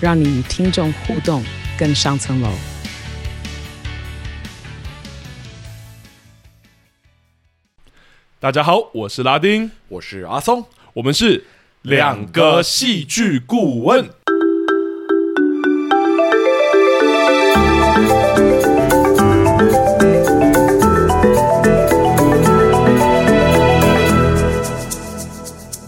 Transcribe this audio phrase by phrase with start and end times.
[0.00, 1.42] 让你与听众互动
[1.76, 2.48] 更上层楼。
[8.38, 11.44] 大家好，我是拉丁，我是阿松，我们是
[11.82, 14.08] 两个戏剧顾问。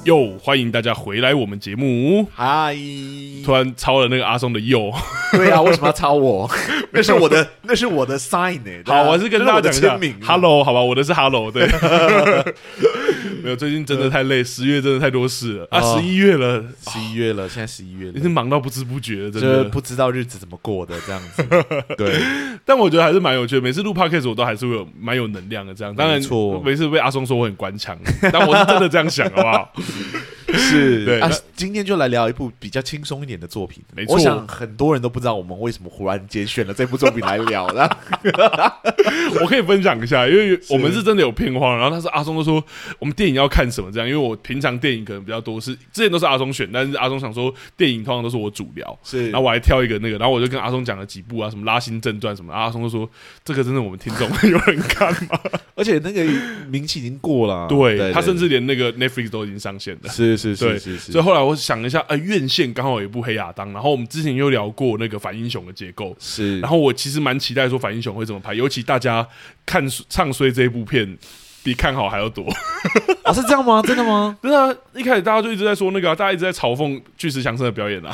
[0.04, 2.26] 哟，欢迎大家回来我们节目。
[2.34, 2.74] 嗨，
[3.44, 4.90] 突然抄了那个阿松的哟。
[5.32, 6.50] 对啊，为什么要抄我？
[6.92, 8.70] 那是我的，那是我的 sign 呢。
[8.86, 9.88] 好，我是跟大家讲一下。
[9.90, 11.68] 签名，Hello，好吧，我的是 Hello，对。
[13.42, 15.80] 没有，最近真的太累，十月真的太多事了啊！
[15.80, 21.44] 十一月了，十一月了，现在十一月了，已经忙到不知不觉，真的不知道日子怎么过的这样子。
[21.96, 22.20] 对，
[22.64, 23.60] 但我觉得还是蛮有趣的。
[23.60, 25.74] 每次录 Podcast 我都还是会有蛮有能量的。
[25.74, 26.60] 这样，当然错。
[26.60, 27.98] 每次被阿松说我很官腔，
[28.32, 29.72] 但我是真的这样想，好不好？
[30.52, 33.84] 是对啊，今天就来聊一部比较轻松一点的作品。
[33.94, 37.96] 没错，我想很多人都不知道我们为什么忽然间选了这部作品来聊的。
[39.40, 42.62] 我可以分享一下，因为我们是真的有片荒，然后他说阿松都说
[42.98, 53.08] 我们电影要看什么这样，因为我平常电影可能比较多，是之前都是阿松选，但是阿松想说电影通常都是我主聊，是，然后我还挑一个那个，然后我就跟阿松讲了几部啊，什么拉新正传什么，阿松就说
[53.44, 55.38] 这个真的我们听众 有人看吗？
[55.74, 56.24] 而且那个
[56.68, 60.30] 名气已经过了， 对，他甚至连那个 Netflix 都已经上线了，是。
[60.40, 69.26] 是是是是，所以后来我想一下，呃，院线刚好有一部《黑亚当》，然后我们之前又聊过那个反英雄的结构，是，然后我其实蛮期待说反英雄会怎么拍，尤其大家
[69.66, 71.18] 看唱衰这一部片
[71.62, 72.44] 比看好还要多，
[73.22, 73.82] 啊， 是这样吗？
[73.86, 74.36] 真的吗？
[74.42, 78.12] 真的啊，一开始大家就一直在说那个、啊，大家一直在嘲讽巨石强森的表演啊，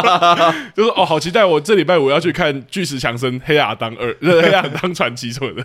[0.74, 4.12] 就是哦，好期待我这礼拜我要去看巨石强森《黑亚当二》
[4.42, 5.64] 《黑亚当传奇》什么的，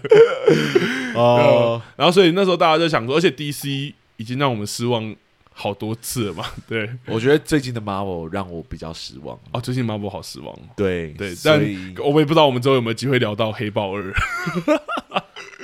[1.16, 5.16] 哦，然后所以那时候大家就想说，而且 DC 已经让我们失望。
[5.60, 6.46] 好多次了嘛？
[6.70, 9.60] 对，我觉得最近的 Marvel 让我比较失望哦。
[9.60, 11.60] 最近 Marvel 好失望，对对，但
[11.98, 14.14] 我也不知道我们之后有没有机会聊到黑豹二。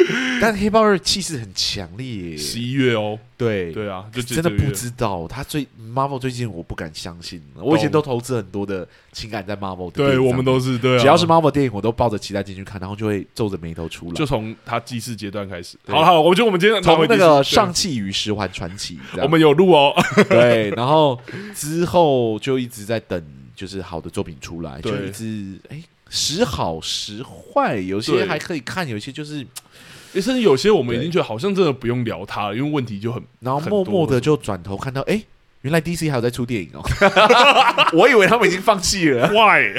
[0.42, 3.18] 但黑豹二气势很强烈，十一月哦。
[3.36, 9.92] 对对啊，就真的不知道他最 Marvel 最近我不敢相信，我以前都投资很多的情感在 Marvel。
[9.92, 14.14] 对，我们都是对，只要是 Marvel 电影，我都抱着期待进去看，然后就会皱着眉头出来。
[14.14, 15.78] 就从他记事阶段开始。
[15.88, 19.94] 好好，我觉得我们今天从那个上气与十环传奇，我们有录哦。
[20.30, 21.20] 对，然后
[21.54, 23.22] 之后就一直在等，
[23.54, 29.46] 就是好的作品出来，就一直哎时好时坏，有些还可以看，有些就是。
[30.22, 35.22] 甚至有些我们已经觉得好像真的不用聊它了，因为问题就很，然后默默的就转头看到，哎，
[35.62, 36.82] 原来 DC 还有在出电影哦，
[37.94, 39.74] 我以为他们已经放弃了，Why？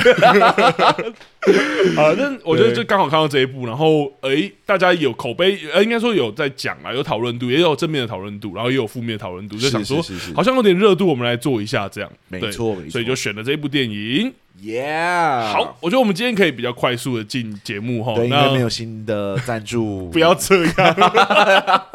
[1.97, 10.03] 啊， 那我觉得就刚好看到这一部，然后哎，大家有口碑，呃，应该说有在讲啊，有讨论度，也有正面的讨论度，然后也有负面的讨论度，就想说
[10.35, 14.33] 好像有点热度，我们来做一下这样，没错，没错，所以就选了这一部电影。
[14.57, 18.15] Yeah，好，我觉得我们今天可以比较快速的进节目哈。
[18.15, 21.87] 对，因为没有新的赞助， 不要这样。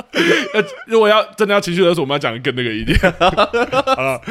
[0.86, 3.00] 如果要真的要情绪勒索，我们要讲的更那个一点。
[3.96, 4.22] 好，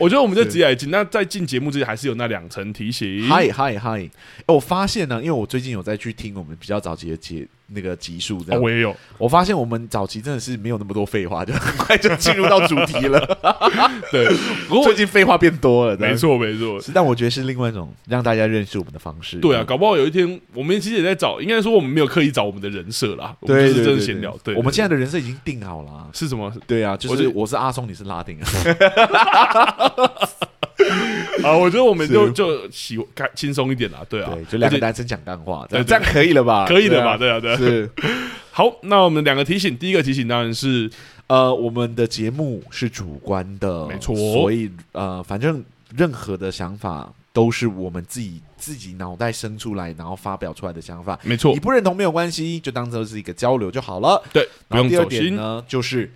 [0.00, 0.90] 我觉得我们就直接来进。
[0.90, 3.28] 那在进节目之前，还是有那两层提醒。
[3.28, 4.10] 嗨嗨嗨！
[4.46, 7.46] 我发现呢，因为我最近有在去听我们比较早期的节。
[7.68, 8.94] 那个集数这样，我也有。
[9.18, 13.20] 我发现我们早期真的是没有那么多废话，就很快就进入到主题了。
[14.10, 14.26] 对，
[14.68, 15.96] 不过最近废话变多了。
[15.96, 16.80] 没错，没错。
[16.92, 19.38] 但我觉得是另外一种让大家认识我们的方式。
[19.38, 23.34] 对啊，搞不好有一天我们其实也在找，应该说我们没有刻意找我们的人设啦。
[23.46, 24.36] 对，是真闲聊。
[24.44, 26.08] 对，我们现在的人设已经定好了。
[26.12, 26.52] 是什么？
[26.66, 28.38] 对啊，就是我是阿松，你是拉丁。
[28.40, 28.46] 啊，
[31.58, 36.66] 我觉得我们就就喜欢轻松一点啦，对啊，就两个男生讲干话，这样可以了吧？
[36.66, 37.16] 可以的吧？
[37.16, 37.90] 对啊，对啊，是。
[38.50, 40.88] 好，那我们两个提醒，第一个提醒当然是，
[41.26, 45.64] 呃，我们的节目是主观的，没错，所以呃，反正
[45.96, 51.52] 任何的想法都是我们自己自己脑袋生出来，然后发表出来的想法，没错。
[51.52, 54.22] 你不认同没有关系，就当做是一个交流就好了。
[54.32, 56.08] 对，然后第二点呢，就是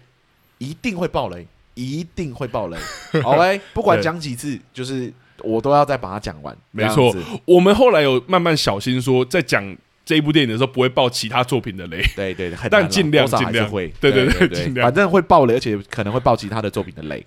[0.59, 1.45] 一定会爆雷。
[1.79, 2.77] 一定会爆雷，
[3.23, 6.57] OK，不管讲几次，就是我都要再把它讲完。
[6.73, 7.15] 没错，
[7.45, 9.65] 我们后来有慢慢小心说，在讲
[10.09, 17.23] 这一部电影的时候不会爆其他作品的雷，对对，但尽量尽量会，对对对，尽量，反正会爆雷，而且可能会爆其他的作品的雷，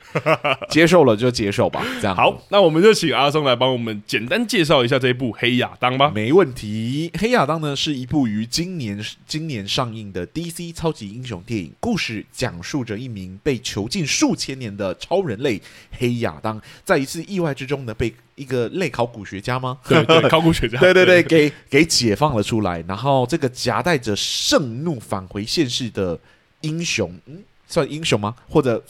[0.67, 1.85] 接受了就接受吧。
[2.01, 6.11] 这样好，那我们就请阿松来帮我们简单介绍一下这一部《黑亚当》吧。
[6.15, 15.61] 没问题，《黑亚当》呢是一部于今年今年上映的 DC 超级英雄电影，故事讲述着一名被囚禁数千年的超人类
[15.91, 18.11] 黑亚当，在一次意外之中呢被。
[18.41, 19.77] 一个类考古学家吗？
[19.87, 20.79] 对对，考古学家。
[20.81, 22.83] 对对对，给给解放了出来。
[22.87, 26.19] 然后这个夹带着盛怒返回现世的
[26.61, 28.35] 英雄，嗯，算英雄吗？
[28.49, 28.83] 或者？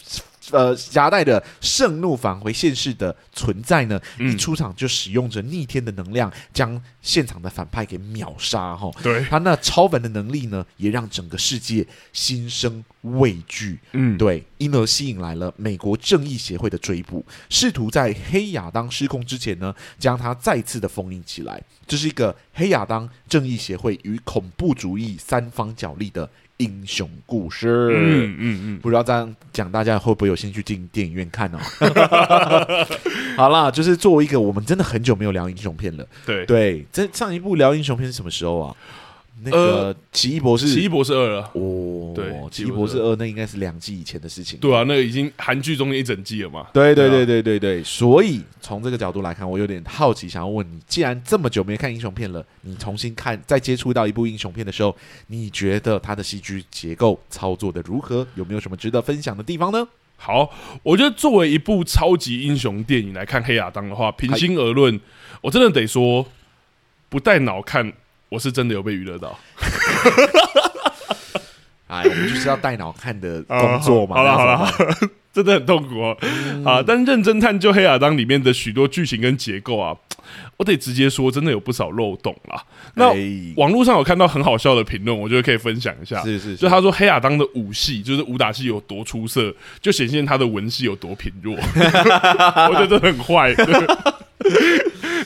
[0.49, 8.91] 呃，夹带着盛怒返回现世的存在呢，一出场就使用着逆天的能量，将现场的反派给秒杀哈。
[9.03, 13.79] 对，他那超凡的能力呢，也让整个世界心生畏惧。
[13.91, 21.61] 嗯，对，因而吸引来了美国正义协会的追捕，试图在黑亚当失控之前呢，将他再次的封印起来。
[21.85, 26.27] 这是一个黑亚当正义协会与恐怖主义三方角力的。
[26.61, 31.57] 英雄故事，嗯嗯嗯，不知道这样讲，大家会不会有兴趣进电影院看哦？
[33.35, 36.05] 好啦，就是作为一个，我们真的很久没有聊英雄片了。
[36.25, 38.75] 对对，这上一部聊英雄片是什么时候啊？
[39.43, 44.59] 那个奇异博士，奇异博士二了哦，对，奇异博士二那应该是两季以前的事情。
[44.59, 46.67] 对啊，那个已经韩剧中间一整季了嘛。
[46.73, 54.95] 对对对对对对，所以从这个角度来看，我有点好奇，想要问你，既然这么久没看英雄片了，你重新看，再接触到一部英雄片的时候，
[55.27, 58.27] 你觉得它的戏剧结构操作的如何？
[58.35, 59.87] 有没有什么值得分享的地方呢？
[60.17, 60.51] 好，
[60.83, 64.99] 我觉得作为一部超级英雄电影来看《黑亚当》的话，平心而论，
[65.41, 66.27] 我真的得说，
[67.09, 67.93] 不带脑看。
[68.31, 69.37] 我是真的有被娱乐到，
[71.87, 74.15] 哎，我们就是要带脑看的工作嘛。
[74.15, 74.71] 好了好了，
[75.33, 76.17] 真的很痛苦哦。
[76.63, 79.93] 啊，但认真探究《黑亚当》里面的许多剧情跟结构啊，
[80.55, 82.63] 我得直接说，真的有不少漏洞啦。
[82.95, 83.07] 那
[83.57, 86.23] 网络上有看到很好笑的评论，我觉得可以分享一下。
[86.23, 91.53] 是是，就他说黑亚当的武戏，就是武打戏有多出色，就显现他的文戏有多贫弱。
[91.75, 93.53] 我觉得很坏。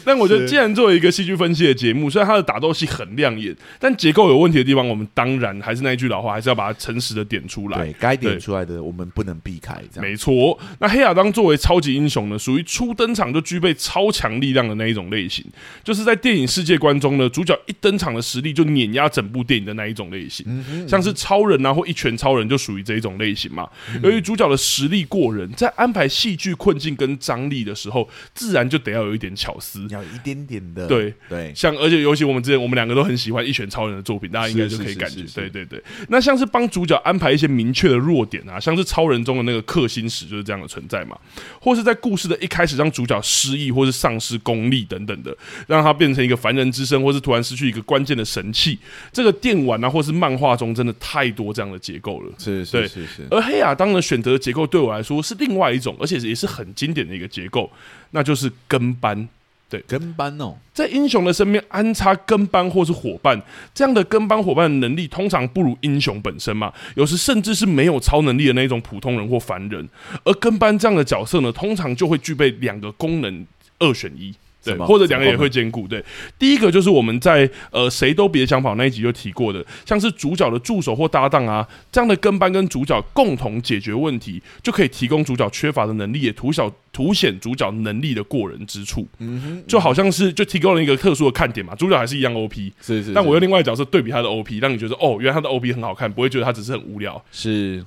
[0.05, 7.77] 但我觉得，既然作为一个戏剧分析的节目，虽然它的打斗戏很亮眼，但结构有问题的地方，我们当然还是那一句老话，还是要把它诚实的点出来。
[7.79, 9.73] 对，该点出来的我们不能避开。
[9.91, 10.57] 这样没错。
[10.79, 15.43] 那黑亚当作为超级英雄呢，属于初登场就具备超强力量的那一种类型，
[15.83, 20.45] 就是在电影世界观中呢，主角一登场的实力就碾压整部电影的那一种类型。
[20.47, 23.67] 嗯哼嗯，像是超人啊，或一拳超人就属于这一种类型嘛。
[23.93, 29.87] 嗯、由于主角的实力过人，在安排戏剧困境跟张力的时候，自然就得要有一点巧思。
[29.95, 35.81] 要一点点的对对，像而且尤其我们之前我们两个都很喜欢一拳超人的作品，大家应该就可以感觉，对对对。
[36.09, 41.17] 那像是帮主角安排一些明确的弱点啊，像是超人中的那个克星石就是这样的存在嘛，
[41.59, 45.35] 或是在故事的一开始让主角失忆或是丧失功力等等的，
[45.67, 48.77] 让他变成一个凡人之身，或是突然失去一个关键的神器。
[49.11, 53.27] 这个电玩啊，或是漫画中真的太多这样的结构了，是是是是。
[53.31, 57.71] 而黑亚当的选择的结构对我来说是另外一种，而且也是很经典的一个结构，
[58.11, 59.27] 那就是跟班。
[59.67, 63.41] 对，跟班哦，在英雄的身边安插跟班或是伙伴，
[63.73, 69.89] 这样的跟班伙伴的能力通常不如英雄本身嘛，有时甚至是没有超能力的那种普通人或凡人，
[70.23, 73.45] 而跟班这样的角色呢，通常就会具备两个功能，
[73.79, 74.33] 二选一。
[74.65, 75.87] 对，或者两个也会兼顾。
[75.87, 76.03] 对，
[76.39, 89.07] 第一个就是我们在呃谁都别想跑那一集就提过的，像是主角的助手或搭档啊，这样的跟班跟主角共同解决问题，就可以提供主角缺乏的能力，也凸小凸显主角能力的过人之处。
[89.19, 97.23] 嗯哼，就好像是就提供了一个特殊的看点嘛，主角还是一样 OP，是是，但我用另外一个角色对比他的 OP，让你觉得哦，原来他的 OP 很好看，不会觉得他只是很无聊。
[97.31, 97.83] 是。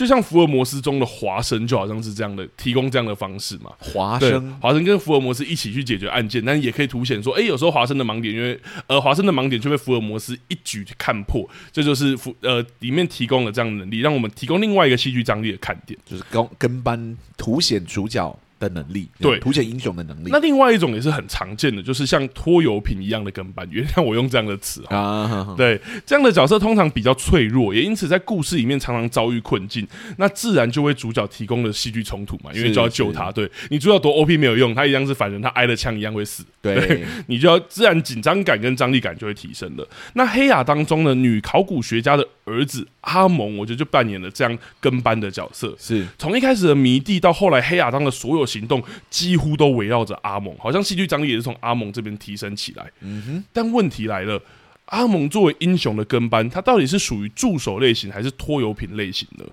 [0.00, 3.70] 就像福尔摩斯中的华生，就好像是这样的，提供这样的方式嘛。
[3.78, 20.28] 华生，华生跟福尔摩斯一起去解决案件，但也可以凸显说，哎、欸，有时候华生的盲点，因为呃，华生的盲点却被福尔摩斯一举看破，这就是福呃里面提供了这样的能力，让我们提供另外一个戏剧张力的看点，就是跟跟班凸显主角的能力，对，凸显英雄的能力。
[20.30, 25.54] 那另外一种也是很常见的，就是像拖油瓶一样的跟班， 原谅我用这样的词啊。
[25.56, 29.86] 对，这样的角色通常比较脆弱，也因此在故事里面常常遭遇困境，
[30.18, 33.32] 那自然就为主角提供了戏剧冲突嘛，因为就要救他。
[33.32, 36.44] 对，你主角多 OP 没有用，他一样是凡人，他挨了枪一样会死。
[36.60, 39.88] 对，对，你就要自然紧张感跟张力感就会提升了。
[40.12, 52.90] 那黑亚当中的女考古学家的儿子阿蒙，我觉得就扮演了这样跟班的角色，是从一开始的迷弟到后来黑亚当的所有行动几乎都围绕着阿蒙，好像戏剧张力也是从阿蒙这边提升起来。
[53.00, 54.42] 嗯哼，但问题来了，
[54.86, 59.44] 阿蒙作为英雄的跟班，他到底是属于助手类型还是拖油瓶类型呢？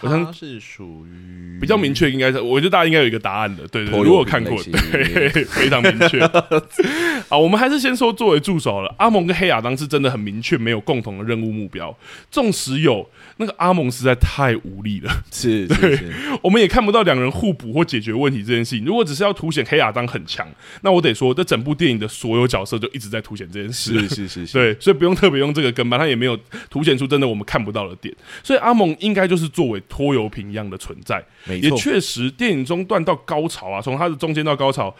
[0.00, 6.20] 好像是属于比较明确，应该是我觉得大家应该有一个答案的，对对，如果看过，对， 非常明确。
[7.28, 8.92] 啊，我们还是先说作为助手了。
[8.98, 11.96] 阿蒙跟黑亚当是真的很明确，没有共同的任务目标。
[12.30, 13.08] 纵使有
[13.40, 18.84] 那个阿蒙实在太无力了，是，对是， 是，我们也看不到两人互补或解决问题这件事情。
[18.84, 20.46] 如果只是要凸显黑亚当很强，
[20.82, 23.98] 那我得说，这整部电影的所有角色就一直在凸显这件事。
[24.02, 28.14] 是是是，是，对，所以不用特别用这个跟班，他也没有凸显出真的我们看不到的点。
[28.42, 31.24] 所以阿蒙应该就是作为拖油瓶一样的存在。
[31.46, 34.94] 没错，也确实，电影中段到高潮啊，从他的中间到高潮，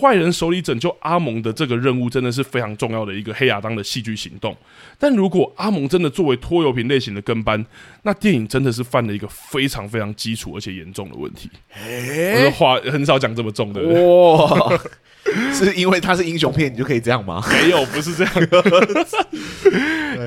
[0.00, 4.56] 坏人手里拯救阿蒙的这个任务真的是非常重要的一个黑亚当的戏剧行动。
[4.98, 7.64] 但如果阿蒙真的作为拖油瓶类型的跟班，
[8.02, 11.48] 那电影真的是犯了一个非常非常基础而且严重的问题。
[11.74, 13.80] 欸、我的话很少讲这么重的。
[13.82, 14.80] 哇，
[15.54, 17.42] 是因为他是英雄片，你就可以这样吗？
[17.50, 18.34] 没有，不是这样。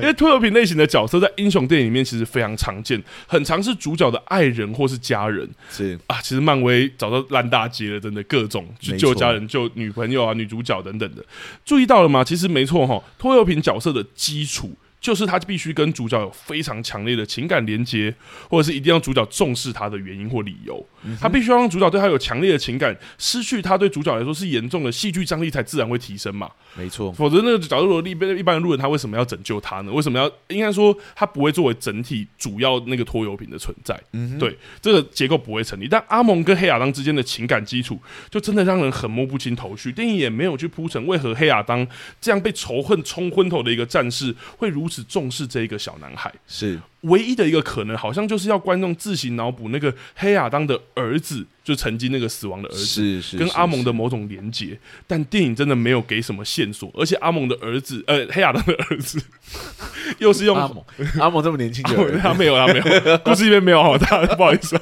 [0.02, 5.48] 为拖油瓶类型的角色在英雄电影里面其实非常常见，很常是主角的爱人或是家人。
[5.70, 11.24] 是啊，其实漫威找到烂大街了，真的各种去救家人、救女朋友啊、女主角等等的。
[11.64, 12.22] 注意到了吗？
[12.22, 14.76] 其实没错哈，拖油瓶角色的基础。
[15.00, 18.14] 就是他必须跟主角有非常强烈的情感连接，
[18.48, 20.84] 或者是一定要主角重视他的原因或理由。
[21.20, 26.50] 他必须要让主角对他有强烈的情感，失去他对主角来说是严重的戏剧张力，才自然会提升嘛。
[26.74, 29.92] 没错，否则那个角度如果一般一般的路人，他为什么要拯救他呢？
[29.92, 33.98] 为什么要应该说他不会作为整体主要那个拖油瓶的存在？
[34.12, 35.86] 嗯，对，这个结构不会成立。
[35.88, 39.92] 但阿蒙跟黑亚当之间的情感基础，就真的让人很摸不清头绪。
[39.92, 41.86] 电影也没有去铺陈为何黑亚当
[42.20, 46.32] 这样被仇恨冲昏头的一个战士会如此重视这一个小男孩。
[46.46, 46.78] 是。
[47.02, 54.76] 唯一的一个可能，好像就是要观众自行脑补那个黑亚当的儿子，就曾经那个死亡的儿子，是是跟阿蒙的某种连结。
[55.06, 59.22] 但电影真的没有给什么线索，而且阿蒙的儿子，呃，黑亚当的儿子，
[60.18, 60.84] 又是用阿蒙，
[61.20, 64.76] 阿蒙这么年轻就他没有，他没有，故事里面没有，他不好意思。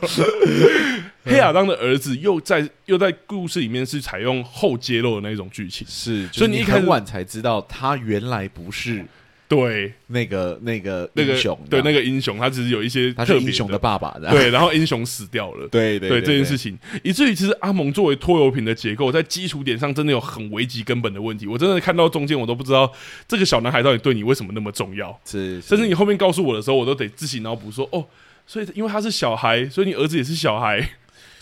[1.25, 9.05] 黑亚当的儿子又在又在故事里面是采用后揭露的那种剧情，是，所以你很晚才知道他原来不是。
[9.49, 21.47] 对，那个那个英雄，那个、对那个英雄，他只是有一些特别的，他是英雄的爸爸，对，然后英雄死掉了， 对对对，对，这件事情，以至于其实阿蒙作为拖油瓶的结构，在基础点上真的有很危及根本的问题。
[21.47, 22.93] 我真的看到中间，我都不知道
[23.29, 25.17] 这个小男孩到底对你为什么那么重要。
[25.25, 28.05] 是，甚至你后面告诉我的时候，我都得自行脑补说，哦，
[28.47, 30.89] 所以因为他是小孩，所以你儿子也是小孩。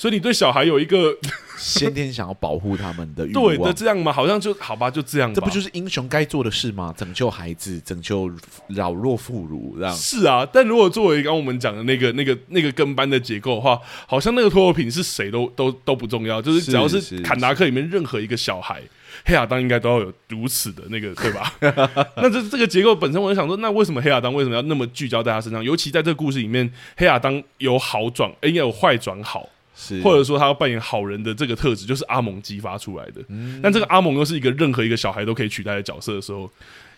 [0.05, 1.17] 所以你对小孩有一个
[1.57, 4.13] 先天想要保护他们的欲望，对的，这样吗？
[4.13, 5.33] 好像就好吧，就这样。
[5.33, 6.95] 这不就是英雄该做的事吗？
[6.95, 8.31] 拯救孩子，拯救
[8.77, 10.47] 老弱妇孺，这样是啊。
[10.53, 18.83] 但如果作为刚刚我们讲的那个、那个、那个跟班的结构的话，好像那个拖油瓶是谁都都都不重要，就是只要是坎达克里面任何一个小孩，
[19.25, 21.51] 黑亚当应该都要有如此的那个，对吧？
[22.21, 25.65] 那这这个结构本身，我就想说，那为什么黑亚当为什么要那么聚焦在他身上？
[25.65, 29.49] 尤其在这个故事里面，黑亚当有好转，应该有坏转好。
[29.75, 33.23] 是，或者说他要扮演好人的这个特质，就是阿蒙激发出来的。
[33.29, 36.49] 嗯，但这个阿蒙又是一个任何一个小孩都可以取代的角色的时候，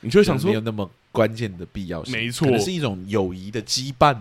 [0.00, 2.12] 你就会想说，没有那么关键的必要性。
[2.12, 4.16] 没错，是一种友谊的羁绊。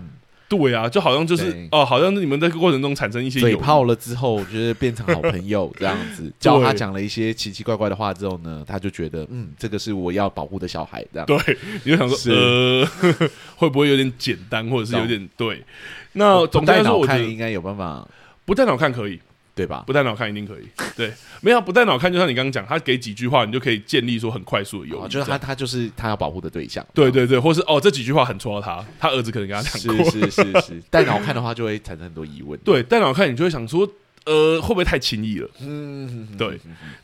[0.48, 6.32] 对啊，就好像就是哦，好像是你们在过程中产生一些嘴炮了之后，就是变成好朋友这样子。
[6.40, 11.04] 教他讲了一些奇奇怪怪的话之后呢，他就觉得嗯，这个是我要保护的小孩。
[11.12, 12.88] 这样对，你就想说呃，
[13.58, 15.64] 会不会有点简单，或者是有点对？
[16.14, 18.08] 那总的来说，我觉得应该有办法。
[18.46, 19.20] 不带脑看可以，
[19.56, 19.84] 对吧？
[19.88, 20.68] 不带脑看一定可以。
[20.96, 21.12] 对，
[21.42, 25.10] 没有不带脑看，就像你刚刚讲，他给几句话，你就可以建立说很快速的友谊。
[25.10, 26.86] 就是他，他就是他要保护的对象。
[26.94, 30.12] 对对对，或是哦，这几句话很戳到他，他儿子可能跟他讲过。
[30.12, 32.60] 是是是是，带脑看的话就会产生很多疑问。
[32.64, 33.90] 对，带脑看你就会想说，
[34.26, 35.50] 呃，会不会太轻易了？
[35.62, 36.60] 嗯，对。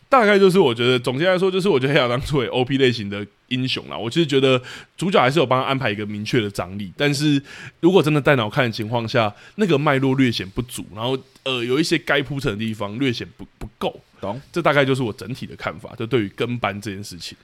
[0.10, 4.62] 大概就是我觉得，总结来说，就是我觉得黑亚当作为 OP 类型的英雄啦，我其实觉得
[4.98, 7.42] 主角还是有帮他安排一个明确的张力，但是
[7.80, 14.42] 如果真的带脑看的情况下，那个脉络略显不足，然后呃有一些该铺陈的地方略显不不够，懂？
[14.51, 17.38] 这大概就是我整体的看法，就对于跟班这件事情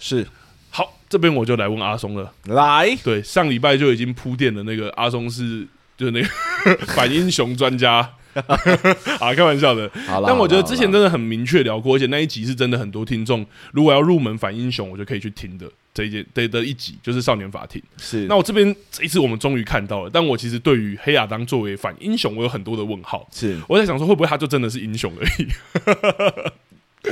[0.00, 0.26] 是
[0.70, 5.64] 好，这边我就来问阿松了，来，对，上礼拜就已经铺垫的那个阿松是
[5.96, 6.28] 就是那个
[6.94, 8.10] 反英雄专家。
[9.20, 9.90] 啊，开玩笑的。
[10.26, 17.82] 但我觉得之前真的很明确聊过，而且那一集是真的很多听众如果要入门反英雄，我就可以去听的这一节对的一集，就是少年法庭。
[17.98, 18.26] 是。
[18.26, 23.28] 那我这边这一次我们终于看到了，但我其实对于黑亚当作为反英雄，我有很多的问号。
[23.32, 23.58] 是。
[23.68, 25.48] 我在想说，会不会他就真的是英雄而已？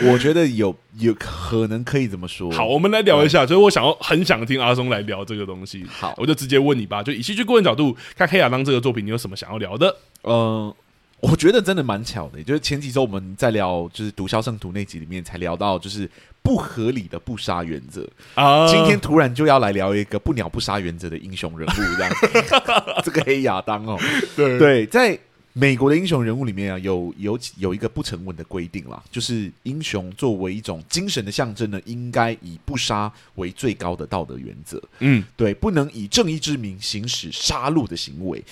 [0.08, 2.48] 我觉得有有可能可以这么说。
[2.52, 3.44] 好，我们来聊一下。
[3.44, 5.84] 所以我想要很想听阿松来聊这个东西。
[5.88, 7.02] 好，我就直接问你吧。
[7.02, 9.96] 就以戏剧顾问角度看黑亚当这个作品，你有什么想要聊的？
[10.22, 10.72] 嗯。
[11.20, 16.10] 我觉得真的蛮巧的，就是前几周我们在聊就是毒枭圣徒那集里面才聊到，就是
[16.42, 18.66] 不合理的不杀原则啊。
[18.66, 22.12] 今天突然就要来聊一个不鸟不杀原则的英雄人物，这样
[23.04, 23.98] 这个黑亚当哦，
[24.34, 25.18] 对对，在。
[25.60, 34.82] 美国的英雄人物里面啊，有有有一个不成文的规定啦，就是英雄作为一种精神的象征呢，应该以不杀为最高的道德原则。
[35.00, 38.42] 嗯，对，不能以正义之名行使杀戮的行为，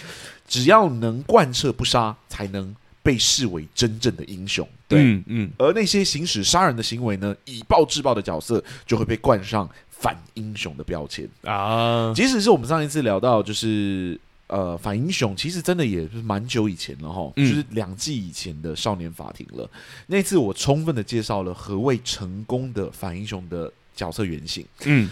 [0.46, 4.68] 只要能贯彻不杀，才能被视为真正的英雄。
[4.86, 12.12] 对，嗯，嗯，而那些行使杀人的行为呢，以暴制暴的角色，就会被冠上反英雄的标签啊。
[12.14, 14.20] 即使是我们上一次聊到，就是。
[14.49, 19.69] 呃，反英雄其实真的也是蛮久以前了哈，嗯、就是两季以前的少年法庭了。
[20.07, 24.64] 那次我充分的介绍了何谓成功的反英雄的角色原型。
[24.85, 25.11] 嗯，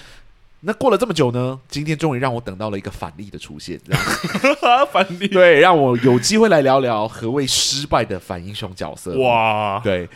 [0.61, 3.79] 那过了这么久呢，今天终于让我等到了一个反例的出现，
[4.91, 9.19] 反例对，让我有机会来聊聊何谓失败的反英雄角色。
[9.19, 10.09] 哇，对。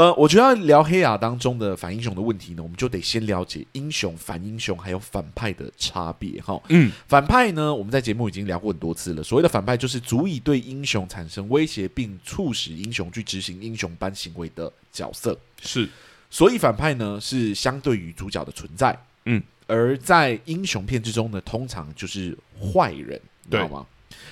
[0.00, 6.58] 呃，我觉得要聊黑亚当中的反英雄的问题呢，我们就得先了解英雄、反英雄还有反派的差别哈。
[6.70, 9.22] 嗯，反派呢，我们在节目已经聊过很多次了。
[9.22, 15.38] 所谓的反派，就是足以对英雄产生威胁，并促使英雄去执行英雄般行为的角色。
[15.60, 15.86] 是，
[16.30, 18.98] 所以反派呢是相对于主角的存在。
[19.26, 23.86] 嗯，而在英雄片之中呢，通常就是坏人，知道吗？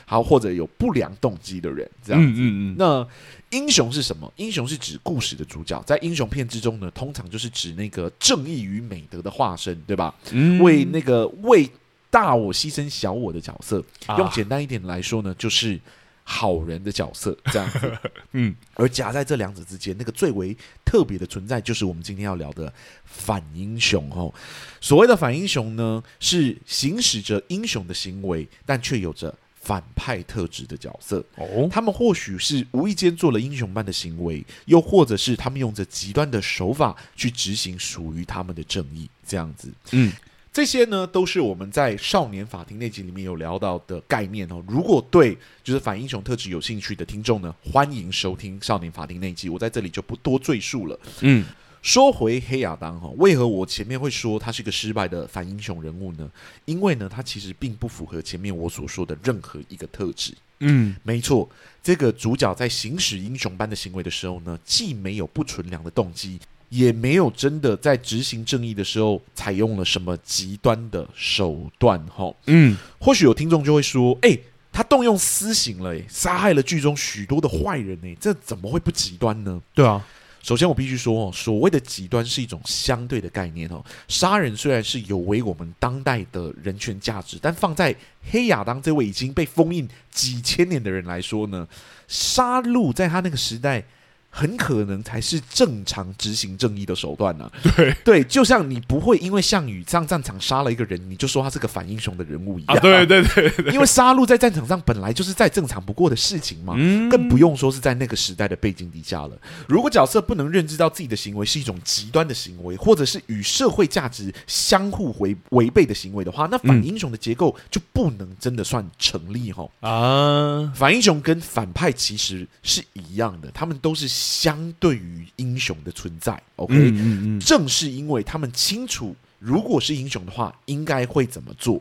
[0.06, 2.28] 好，或者有不良动机的人，这样子。
[2.28, 2.40] 嗯嗯
[2.72, 2.76] 嗯。
[2.78, 3.06] 那
[3.50, 4.32] 英雄是什么？
[4.36, 10.14] 英雄是指故事的主角，在英雄片之中呢，通常就是指那个正义与美德的化身，对吧？
[10.32, 10.58] 嗯。
[10.60, 11.68] 为那个为
[12.10, 15.78] 大我牺牲小我的角色，啊、用简单一点来说呢，就是
[16.24, 17.98] 好人的角色，这样子。
[18.32, 18.54] 嗯。
[18.74, 22.72] 而夹在这两者之间，那个最为特别的存在，就是我们今天要聊的
[23.04, 24.32] 反英雄哦。
[24.80, 29.34] 所谓的反英雄呢，是行使着英雄的行为，但却有着。
[29.60, 39.70] 反派特质的角色，哦，他们或许是无意间做了英雄般的行为，又或者是他们用着极端的手法去执行属于他们的正义，这样子。
[39.92, 40.12] 嗯，
[40.52, 44.64] 这些呢都是我们在少年法庭那集里面有聊到的概念哦。
[44.66, 50.98] 如果对就是反英雄特质有兴趣的听众呢，欢迎收听少年法庭那集，我在这里就不多赘述了。
[51.20, 51.44] 嗯。
[51.80, 56.28] 说回黑亚当哈，为何我前面会说他是一个失败的反英雄人物呢？
[56.64, 60.34] 因为呢，他其实并不符合前面我所说的任何一个特质。
[60.60, 61.48] 嗯，没错，
[61.82, 72.04] 这个主角在行使英雄般的行为的时候呢，既没有不纯良的动机，也没有真的在执行正义的时候采用了什么极端的手段。
[72.08, 74.36] 哈，嗯，或许有听众就会说，哎，
[74.72, 79.62] 他动用私刑了，哎，杀害了剧中许多的坏人，哎，这怎么会不极端呢？
[79.72, 80.04] 对啊。
[80.48, 83.84] 首先，我必须说哦，所谓的极端是一种相对的概念哦。
[84.08, 87.94] 杀人虽然是有违我们当代的人权价值，但放在
[88.30, 91.68] 黑亚当这位已经被封印几千年的人来说呢，
[92.06, 93.84] 杀戮在他那个时代。
[94.30, 97.52] 很可能才是正常执行正义的手段呢、啊。
[97.76, 102.76] 对对，就像你不会因为项羽上战场杀了一个人，你就说他是个反英雄的人物一样。
[102.76, 109.36] 啊、对对对，对，因为杀戮在战场上本来就是再正常不过的事情嘛，嗯、更不用说是在那个时代的背景底下了。
[109.66, 119.66] 如果角色不能认知到自己的行为是一种极端的行为，或者是与社会价值相互违违背的行为的话，那反英雄的结构就不能真的算成立哈。
[119.80, 124.17] 啊，反英雄跟反派其实是一样的，他们都是。
[124.18, 131.80] 相对于英雄的存在，OK，嗯嗯嗯，正是因为他们清楚，如果是英雄的话，应该会怎么做，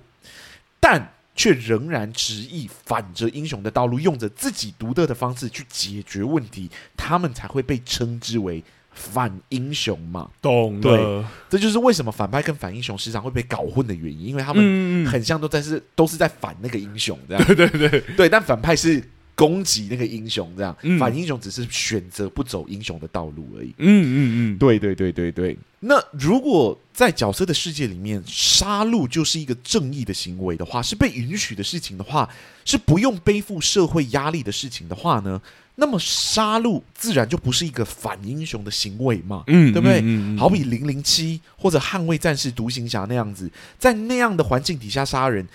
[0.79, 10.29] 但却仍然执意反着英雄的道路，用着自己独特的方式去解决问题，他们才会被称之为反英雄嘛。
[10.39, 10.81] 懂了。
[10.81, 17.43] 对，这就是为什么反派跟反英雄时常会被搞混的原因，因为他们很像都在是都是在反那个英雄这样。
[17.55, 19.03] 对对对对，但反派是。
[19.37, 23.71] 攻击那个英雄，这样、嗯、反英雄只是选择不走英雄的道路而已。
[23.77, 25.55] 嗯嗯嗯，对对对对对。
[25.79, 32.27] 那如果在角色的世界里面，杀戮就是一个正义的行为的话，是被允许的事情的话，
[32.65, 35.39] 是不用背负社会压力的事情的话呢？
[35.75, 39.43] 那么杀戮自然就不是一个反英雄的行为嘛？
[39.45, 39.99] 嗯，对不对？
[39.99, 43.47] 嗯嗯嗯、好比零零七或者捍卫战士独行侠那样子，
[43.77, 45.47] 在那样的环境底下杀人。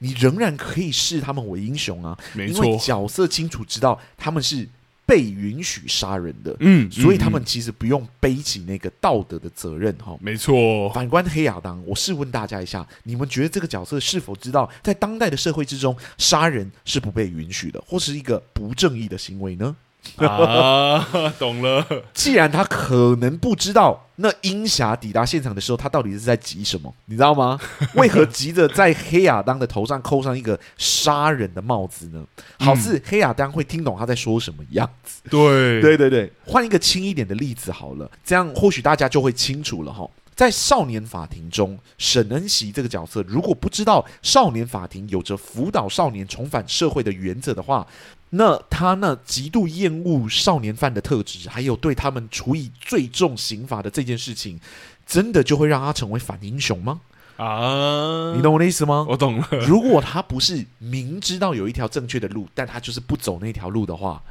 [0.00, 4.68] 你仍然可以视他们为英雄啊，没错，因为角色清楚知道他们是
[5.06, 10.88] 被允许杀人的，嗯，所以他们其实不用背起那个道德的责任哈，没错。
[10.90, 19.76] 反观黑亚当，我试问大家一下，你们觉得这个角色是否知道，在当代的社会之中，杀人是不被允许的，或是一个不正义的行为呢？
[20.16, 21.86] 啊，懂了。
[22.12, 27.58] 既然他可能不知道那鹰侠抵达现场的时候，他到底是在急什么，你知道吗？
[27.94, 32.24] 为何急着在黑亚当的头上扣上一个杀人的帽子呢？
[32.58, 35.20] 好似黑亚当会听懂他在说什么样子。
[35.30, 40.08] 对，对对对，换一个轻一点的例子好了，这样或许大家就会清楚了哈。
[40.34, 47.86] 在少年法庭中，沈恩熙这个角色，如果不知道少年法庭有着辅导少年重返社会的原则的话，
[48.30, 54.58] 那他那极度厌恶少年犯的特质，还有对他们处以最重刑罚的这件事情，
[55.06, 57.00] 真的就会让他成为反英雄吗？
[57.36, 59.06] 啊，你懂我的意思吗？
[59.08, 59.48] 我懂了。
[59.66, 64.22] 如果他不是明知道有一条正确的路，但他就是不走那条路的话。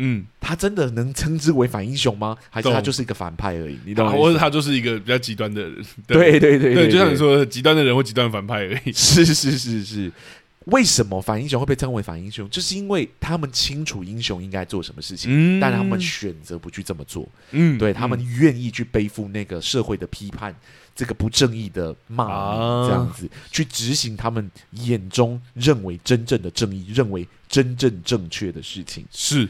[0.00, 2.36] 嗯，他真的能称之为反英雄吗？
[2.50, 3.76] 还是他就是一个反派而已？
[3.84, 4.12] 你懂吗？
[4.12, 5.84] 或者他就是一个比较极端的人？
[6.06, 8.92] 对对对对， 就像你说的，极端的人或极端反派而已。
[8.92, 10.12] 是是是是，
[10.70, 12.48] 为什么反英雄会被称为反英雄？
[12.50, 17.28] 就是因为他们清楚英雄应该做什么事情，但他们选择不去这么做。
[17.52, 20.54] 嗯，对他们愿意去背负那个社会的批判，
[20.94, 29.48] 这个不正义的骂名，这样子去执行他们眼中认为真正的正义，认为真正正确的事情是。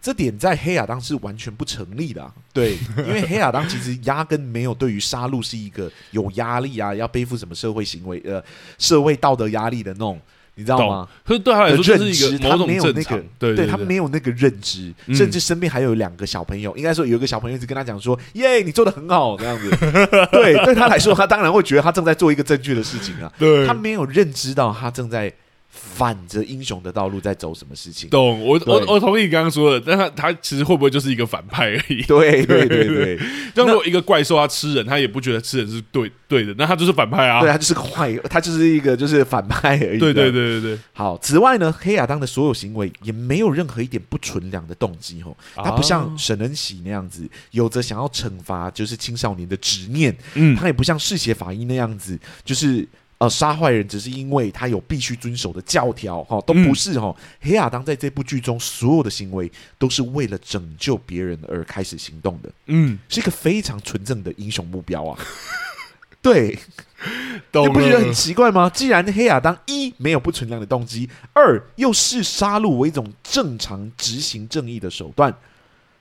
[0.00, 8.42] 这点在黑亚当是完全不成立的，啊，对，因为黑亚当其实压根没有对于杀戮是一个有压力啊，要背负什么社会行为呃
[8.78, 10.20] 社会道德压力的那种，
[10.54, 11.08] 你知道吗？
[11.24, 19.70] 可是对他来说，就是一个某种正常，他没有那个，对，他没有那个认知，嗯，甚至身边还有两个小朋友，应该说有一个小朋友一直跟他讲说：“耶，你做的很好。”这样子，
[20.30, 25.32] 对，对他来说，他当然会觉得他正在做一个正确的事情啊，对，他没有认知到他正在。
[25.74, 28.10] 反着英雄的道路在走什么事情？
[28.10, 32.02] 懂我我我同意你刚刚说的，但他他其实会不会就是一个反派而已？
[32.02, 33.18] 对对对对，
[33.54, 37.40] 像 如果一个怪兽他吃人，他也不觉得吃人是对对的，那他就是反派啊！
[37.40, 39.98] 对，他就是个坏，他就是一个就是反派而已。
[39.98, 40.78] 对对对对对。
[40.92, 52.86] 好，此外呢，黑亚当的所有行为也没有任何一点不纯良的动机哦，他不像沈恩喜那样子有着想要惩罚就是青少年的执念，嗯，他也不像嗜血法医那样子就是。
[53.22, 57.14] 呃，杀坏人只是因为他有必须遵守的教条，哈，都不是哈。
[57.40, 65.16] 黑亚当在这部剧中所有的行为都是为了拯救别人而开始行动的，嗯，是一个非常纯正的英雄目标啊。
[66.20, 66.58] 对，
[67.52, 68.68] 你不觉得很奇怪吗？
[68.68, 75.32] 既然黑亚当一没有不纯良的动机，二又视杀戮为一种正常执行正义的手段，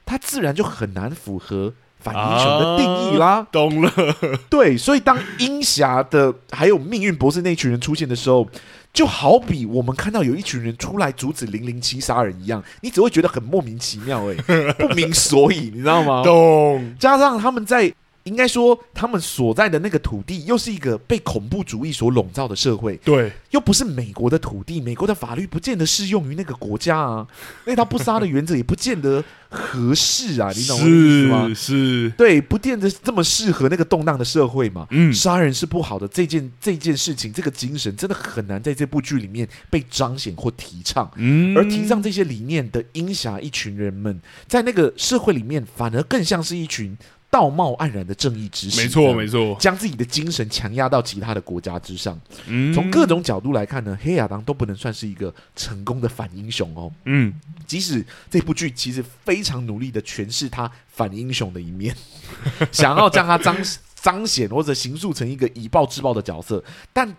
[0.08, 1.72] 他自然就很难符合。
[2.02, 3.92] 反英雄的定义啦，啊、懂了。
[4.50, 8.48] 对，所以当英侠的还有命运博士那群人出现的时候，
[8.92, 14.36] 就好比我们看到有一群人出来阻止零零七杀人一样，你只会觉得很莫名其妙，哎，
[14.74, 16.24] 不明所以，你知道吗？
[16.26, 16.96] 懂。
[17.00, 17.94] 加上他们在。
[18.24, 27.28] 应该说，他们所在的那个土地又是一个被恐怖主义所笼罩的社会，对，又不是美国的土地，美国的法律不见得适用于那个国家啊，
[27.66, 31.48] 那他不杀的原则也不见得合适啊， 你懂我的意思吗？
[31.48, 34.86] 是，是对，不见得这么适合那个动荡的社会嘛。
[34.92, 41.10] 嗯，杀人是不好的，这件这件事情，这个精神真的很难在这部剧里面被彰显或提倡。
[41.16, 46.96] 嗯，而提倡这些理念的鹰侠一群人们，在那个社会里面，反而更像是一群。
[47.32, 52.20] 道貌岸然的正义之士，没错没错，将自己的精神强压到其他的国家之上。
[52.46, 56.92] 嗯，从各种角度来看呢，黑亚当都不能算是一个成功的反英雄哦。
[57.06, 57.34] 嗯，
[57.66, 61.96] 即使这部剧其实非常努力的诠释他反英雄的一面，
[62.70, 63.56] 想要将他彰
[63.96, 67.16] 彰显或者形塑成一个以暴制暴的角色，但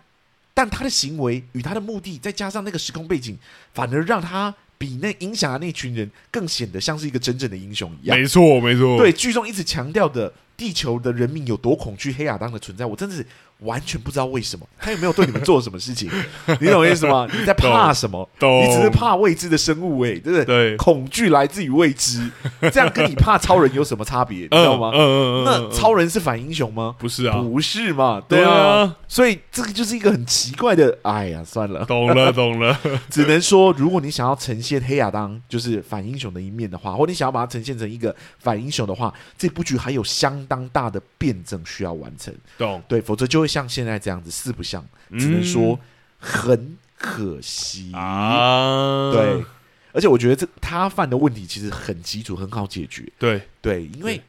[0.53, 3.35] 但他的行为与他的目的，再加上那个时空背景，
[3.73, 4.53] 反而让他。
[4.83, 8.17] 比那影响的那群人更显得像是一个真正的英雄一样。
[8.17, 8.97] 没错，没错。
[8.97, 13.25] 对，剧中一直强调的地球的人民有多恐惧黑亚当的存在，我真的是。
[13.63, 16.09] 完全不知道为什么他有没有对你们做什么事情，
[16.59, 17.27] 你懂我意思吗？
[17.31, 18.27] 你在怕什么？
[18.39, 20.45] 你只是怕未知的生物，哎，对不对？
[20.45, 22.29] 对，恐惧来自于未知，
[22.71, 24.39] 这样跟你怕超人有什么差别？
[24.51, 24.91] 你知道吗？
[24.93, 25.43] 嗯嗯嗯。
[25.45, 26.95] 那超人是反英雄吗？
[26.99, 28.21] 不是啊，不是嘛？
[28.27, 28.95] 对啊。
[29.07, 30.97] 所以这个就是一个很奇怪的。
[31.03, 32.77] 哎呀，算了，懂了， 懂了。
[33.09, 42.33] 只能说，如果你想要呈现黑亚当就是反英雄的一面的话，或你想要把它呈现成一个反英雄的话，这部剧还有相当大的辩证需要完成。
[42.57, 42.81] 懂。
[42.89, 43.52] 对，否则就会。
[43.53, 45.79] 像现在这样子四不像，只能说
[46.17, 49.11] 很可惜啊。
[49.11, 49.45] 对，
[49.91, 53.07] 而且我觉得这他犯的问题其实很基础，很好解决。
[53.19, 54.19] 对对，因为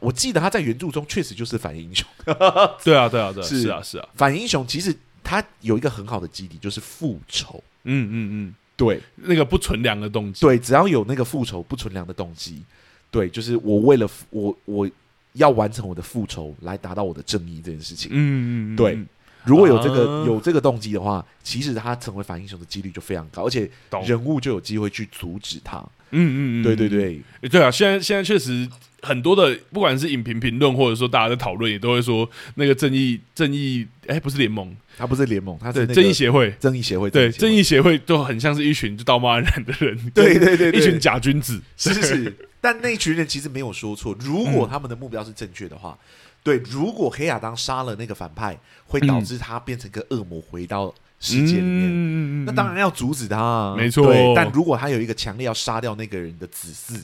[0.00, 2.06] 我记得他在原著中确实就是反英雄。
[2.84, 7.60] 对啊对啊对啊，是啊是啊，反英雄其实他有一个很好的基底，就是复仇。
[7.82, 10.42] 嗯嗯嗯，对，那个不纯良的动机。
[10.42, 12.62] 对，只要有那个复仇不纯良的动机，
[13.10, 14.88] 对，就是我为了我我。
[15.34, 18.10] 要完成我的复仇，来达到我的正义这件事情。
[18.12, 18.98] 嗯，对。
[19.44, 23.70] 如果有这个、啊、有这个动机的话，其实他成为反英雄的几率就非常高，而且
[24.04, 25.78] 人物就有机会去阻止他。
[26.10, 28.68] 嗯嗯嗯，对对对，对啊，现在现在确实
[29.02, 37.98] 很多的，不管是影评评论，或者说大家在讨论，也都会说那个正义正义，哎，不是联盟，他不是联盟，他是、那个、正义协会，正义协会，对，正义协会。
[38.00, 46.04] 就很像是一群就道貌岸然的人，对对对，对，一群假君子，是是是，但那群人其实没有说错，如果他们的目标是正确的话，嗯、
[46.42, 50.94] 对，如果黑亚当杀了那个反派，会导致他变成个恶魔回到。
[51.20, 54.14] 世界里面，嗯、那当然要阻止他，啊，没错。
[54.36, 56.94] 但如果他有一个强烈要杀掉那个人的指示，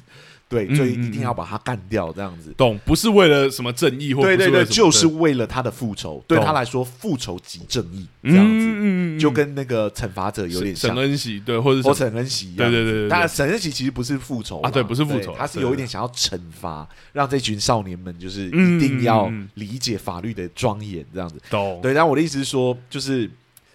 [0.54, 2.54] 对，所以一定要把他干掉，这样子。
[2.56, 2.78] 懂？
[2.84, 6.24] 不是为了什么正义，或者对对对，就是为了他的复仇。
[6.28, 9.18] 对他来说，复仇即正义，这样子。
[9.18, 10.94] 就跟那个惩罚者有点像。
[10.94, 12.70] 沈恩喜，对，或者是沈恩喜一样。
[12.70, 13.08] 对对对对。
[13.08, 21.40] 但沈恩喜其实不是复仇啊，对，不是复仇，他是有一点想要惩罚，让这群少年们就是一定要理解法律的庄严，这样子。
[21.50, 21.80] 懂？
[21.82, 23.28] 对，但我的意思是说，就是。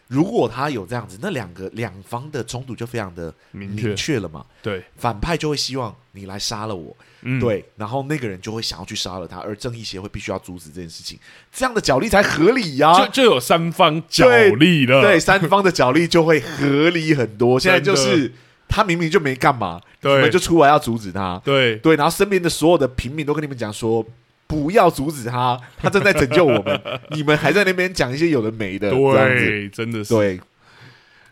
[0.09, 4.19] 如果他有这样子，那两个两方的冲突就非常的明确。
[4.19, 4.43] 了嘛？
[4.63, 11.19] 对，反派就会希望你来杀了我，嗯，对，然后那个人就会想要去杀了他，而正义协会必须要阻止这件事情，
[11.53, 17.57] 这样的角力才合理呀，啊，就就有三方角力了，对，三方的角力就会合理很多。
[17.61, 18.33] 现在就是
[18.67, 21.75] 他明明就没干嘛，对，你们就出来要阻止他，对。
[21.75, 24.03] 对，然后身边的所有的平民都跟你们讲说。
[24.49, 26.81] 不要阻止他，他正在拯救我们。
[27.13, 30.41] 你们还在那边讲一些有的没的，对，真的是对。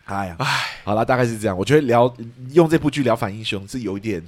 [0.04, 0.46] 哎呀，哎，
[0.84, 1.58] 好了，大概是这样。
[1.58, 2.14] 我觉得聊
[2.52, 4.22] 用这部剧聊反英雄是有一点，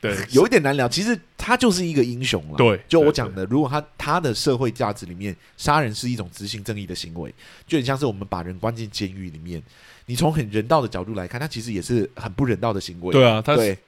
[0.00, 0.88] 对， 有一点难聊。
[0.88, 2.80] 其实他就是一个英雄了，对。
[2.88, 7.32] 就我讲的，如果他他的社会价值里面，杀人是一种执行正义的行为，
[7.64, 9.62] 就很像是我们把人关进监狱里面。
[10.10, 13.12] 你从很人道的角度来看，他其实也是很不人道的行为。
[13.12, 13.78] 对啊，他对，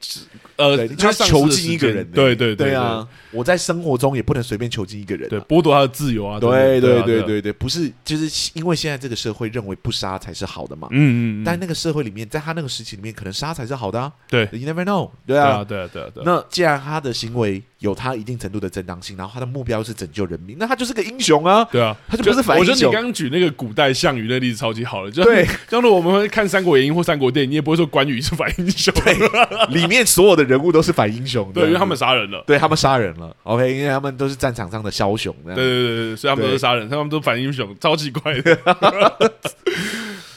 [0.54, 3.04] 呃，他囚禁一个人，对对对啊！
[3.32, 6.38] 我在生活中也不能随便囚禁一个人，对，剥夺他的自由啊！
[6.38, 10.87] 对对对对对，不是，就是因为现在这个社会认为不杀才是好的嘛。
[10.92, 11.44] 嗯嗯。
[11.44, 14.12] 但那个社会里面，在他那个时期里面，可能杀才是好的啊。
[14.28, 15.11] 对，You never know。
[15.26, 16.22] 对啊，对啊，对啊，对。
[16.24, 21.64] 那既然他的行为有他一定程度的正当性，然后他的目标是拯救人民，那他就是个英雄啊！
[21.70, 22.72] 对啊，他就不是反英雄。
[22.72, 28.94] 我觉得你刚刚举那个古代项羽那例子超级好了，就 对，像如果我们会看《三国演义》或三国电影，你也不会说关羽是反英雄。
[29.04, 29.14] 对，
[29.74, 33.36] 里面所有的人物都是反英雄，对，因为他们杀人了，对他们杀人了。
[33.42, 35.34] OK，因为他们都是战场上的枭雄。
[35.44, 38.58] 对对对对，所以他们都是杀人，他们都反英雄，超奇怪的。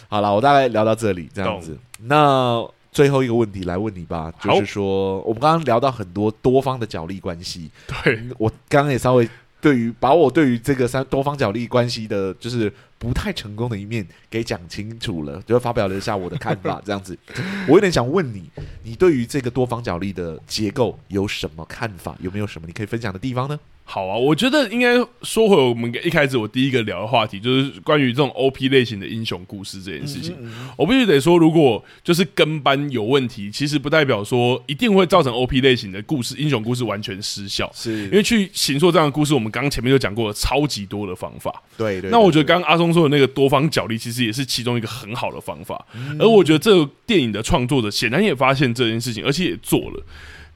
[0.08, 1.77] 好了，我大概聊到这里，这样子。
[2.03, 7.69] 那最后一个问题来问你吧，就是说，我们刚刚聊到很多多方的角力关系。
[8.03, 9.29] 对，我刚刚也稍微
[9.60, 12.71] 对于把我对于这个三多方角力关系的，就是。
[12.97, 17.15] 不太成功的一面给讲清楚了，就发表了一下我的看法，这样子。
[17.67, 18.49] 我有点想问你，
[18.84, 22.15] 你对于这个多方角力的结构有什么看法？
[22.21, 23.60] 有没有什么你可以分享的地方呢？
[23.88, 30.36] 好啊，我觉得应该说回我们一开始我第一个聊的话题，就是关于这种 OP 类型的英雄故事这件事情。
[30.41, 37.71] 嗯嗯，我必须得说，如果就是跟班有问题，其实不代表说一定会造成 OP 类型的故事英雄故事完全失效。
[37.76, 41.63] 是，因为去行塑这样的故事，我们刚刚前面就讲过了超级多的方法。
[41.78, 42.10] 对，对对。
[42.10, 45.86] 那我觉得刚刚阿松说的那个多方角力，其实也是其中一个很好的方法。
[45.93, 50.04] 嗯、而我觉得这个电影的创作者显然也发现这件事情，而且也做了，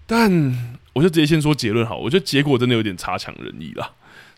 [0.07, 0.78] 但。
[0.93, 3.91] 我就直接先说结论好，我觉得结果真的有点差强人意了。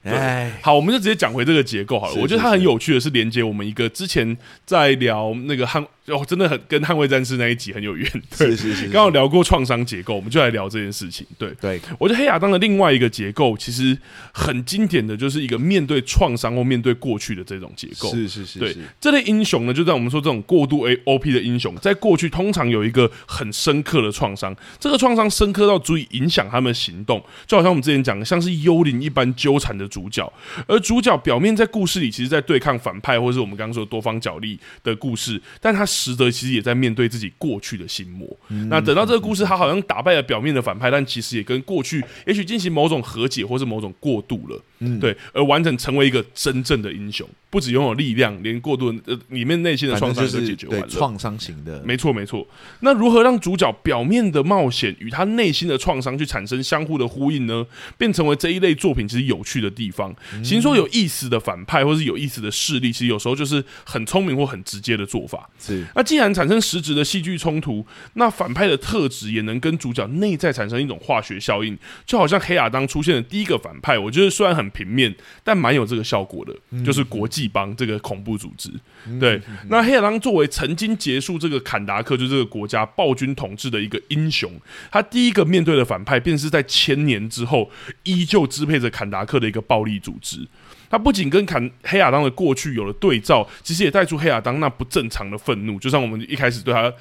[0.03, 2.15] 哎，好，我们就直接讲回这个结构好了。
[2.15, 4.35] 我觉得它很有趣的是连接我们一个之前
[4.65, 5.85] 在聊那个汉。
[6.07, 8.09] 哦，真的很跟《捍卫战士》那一集很有缘。
[8.37, 11.25] 对，是是是，刚好聊过创伤结构，我们就来聊这件事情。
[11.37, 13.95] 对对，我觉得黑亚当的另外一个结构其实
[14.33, 18.09] 很经典的就是一个面对创伤或面对过去的这种结构。
[18.09, 30.31] 是是是，对这类英雄呢，就在我们说这种过度 A O P 的英雄，在过去通常有一个很深刻的创伤，这个创伤深刻到足以影响他们行动，就好像我们之前讲的，像是幽灵一般纠缠的主角，
[30.67, 38.27] 而主角表面在故事里其实在对抗反派，或是我们刚刚说多方角力的故事，但他实则其实也在面对自己过去的心魔。
[38.47, 44.61] 嗯、那等到这个故事，他好像打败了表面的反派，但其实也跟过去也许进行某种和解，或是某种过渡了。
[44.83, 50.87] 嗯，对，而完整成为一个真正的英雄，不只拥有力量，连过度呃里面内心的创伤都解决完了。
[50.87, 52.47] 创伤型的，没错没错。
[52.79, 57.63] 那如何让主角表面的冒险与他内心的创伤去产生相互的呼应呢？
[57.99, 60.11] 变成为这一类作品其实有趣的地方。
[60.43, 65.47] 其实说有意思的反派，或是有意思的势力，其实有时候就是很聪明或很直接的做法。
[65.59, 65.85] 是。
[65.93, 74.70] 那既然产生实质的戏剧冲突，那反派的特质也能跟主角内在产生一种化学效应，就好像黑亚当出现的第一个反派，我觉得虽然很。
[74.71, 78.69] 平面，但蛮有这个效果的，嗯、就是国际帮这个恐怖组织。
[79.07, 84.51] 嗯、对，嗯、那黑亚当作为曾经结束这个坎达克就这个国家暴君统治的一个英雄，
[84.91, 87.69] 他第一个面对的反派，便是在千年之后
[88.03, 90.47] 依旧支配着坎达克的一个暴力组织。
[90.89, 96.91] 他不仅跟坎黑亚当的过去有了对照，其实也带出黑亚当那不正常的愤怒，就像我们一开始对他。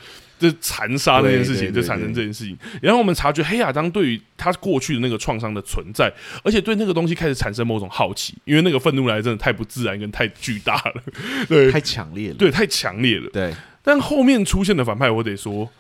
[0.40, 2.58] 就残杀那件事情，就产生这件事情。
[2.82, 11.02] 然后我们察觉黑亚当对于他过去的那个创伤的存在，而且对那个东西开始产生某种好奇，因为那个愤怒来真的太不自然跟太巨大了，
[11.46, 13.54] 对，太强烈了，对，太强烈了，对。
[13.82, 15.70] 但后面出现的反派，我得说。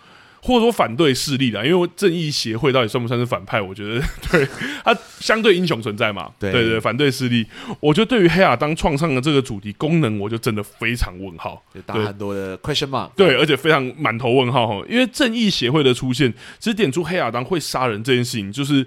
[0.42, 3.60] 或者说反对势力的，因为正义协会到底算不算是反派？
[3.60, 4.46] 我觉得， 对，
[4.84, 7.46] 他相对英雄存在嘛，对，对对，反对势力，
[7.80, 18.86] 我觉得对于黑亚当创伤的这个主题功能，我就真的非常问号，就打很多的 question mark，对，而且非常满头问号哈，因为正义协会的出现，只点出黑亚当会杀人这件事情，就是。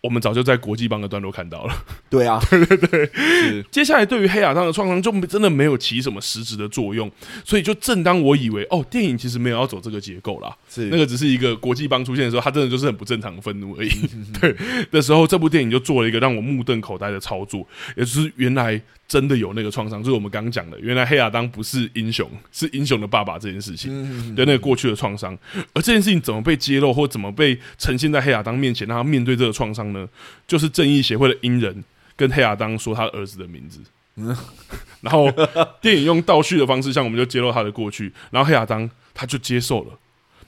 [0.00, 1.74] 我们早就在国际帮的段落看到了，
[2.08, 7.10] 对啊， 对对对，接下来对于黑亚当的创伤，就真的没有起什么实质的作用，
[7.44, 10.86] 所以就正当我以为哦，电影其实没有要走这个结构啦，是。
[10.86, 13.90] 那个只是一个国际帮出现的时候，他真的就是很不正常的愤怒而已。
[14.40, 14.54] 对
[14.90, 18.80] 的时候，这部电影就做了一个让我目瞪口呆的操作，也就是原来。
[19.08, 25.36] 真的有那个创伤，就是我们刚刚讲的，原来黑亚当不是英雄，是英雄的爸爸这件事情，对那个过去的创伤，
[25.72, 30.06] 而这件事情怎么被揭露，或怎么被呈现在黑亚当面前，让他面对这个创伤呢？
[30.46, 31.82] 就是正义协会的鹰人
[32.16, 33.80] 跟黑亚当说他儿子的名字，
[35.00, 35.32] 然后
[35.80, 39.98] 电影用倒叙的方式，向我们就揭露他的过去，然后黑亚当他就接受了，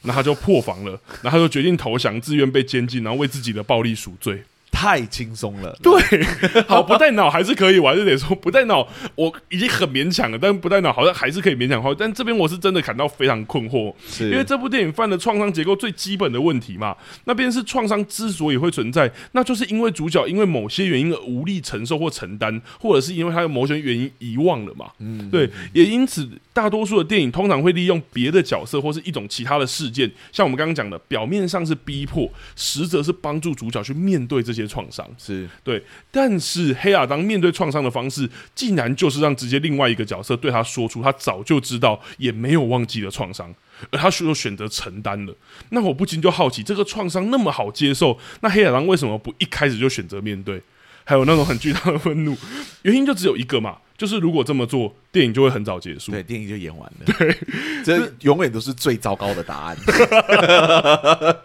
[0.03, 0.91] 然后他就破防了，
[1.23, 4.43] 然后他就决定投降，自愿被监禁，然后为自己的暴力赎罪。
[4.81, 5.93] 太轻松了，对，
[6.67, 11.95] 好不带脑还是可以，我还是得说不带脑，我已经很勉强了，但不带脑好像还是可以勉强。
[11.99, 16.97] 但这边我是真的感到非常困惑，因为这部电影犯了创伤结构最基本的问题嘛。
[17.27, 24.87] 那边是创伤之所以会存在，那就是因为主角因为某些原因而无力承受或承担，或者是因为他有某些原因遗忘了嘛。
[25.01, 34.70] 嗯，对，也因此大多数的电影通常会利用别的角色或是一种其他的事件，像我们刚刚讲的，表面上是逼迫，实则是帮助主角去面对这些。
[34.71, 43.53] 创伤是对，但是黑亚当面对创伤的方式，竟然就是让直接另外一个角色对他说出他早就知道也没有忘记的创伤，
[43.91, 45.35] 而他却又选择承担了。
[45.71, 50.63] 那我不禁就好奇，这个创伤那么好接受，那黑亚当为什么不一开始就选择面对？
[51.03, 52.37] 还有那种很巨大的愤怒，
[52.83, 53.79] 原因就只有一个嘛。
[54.01, 56.11] 就是如果这么做，电影就会很早结束。
[56.11, 57.15] 对，电影就演完了。
[57.19, 57.37] 对，
[57.85, 59.77] 这永远都是最糟糕的答案。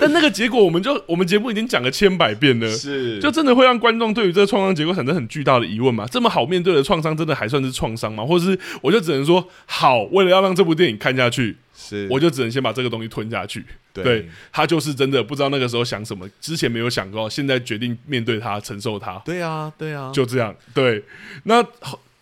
[0.00, 6.04] 但那个结果，我们就我们节目已经讲了千百遍了，是，就真的会让观众对于这个创伤结果产生很巨大的疑问嘛？
[6.10, 8.26] 这么好面对的创伤，真的还算是创伤吗？
[8.26, 13.64] 或者是我就只能说，好，为了要让这部电影看下去，是，我就只能先把这个东西吞下去。
[13.92, 19.18] 对，对，他就是真的不知道那个时候想什么，之前没有想过，现在决定面对他，承受他。
[19.24, 20.54] 对啊，对啊，就这样。
[20.74, 21.02] 对，
[21.44, 21.64] 那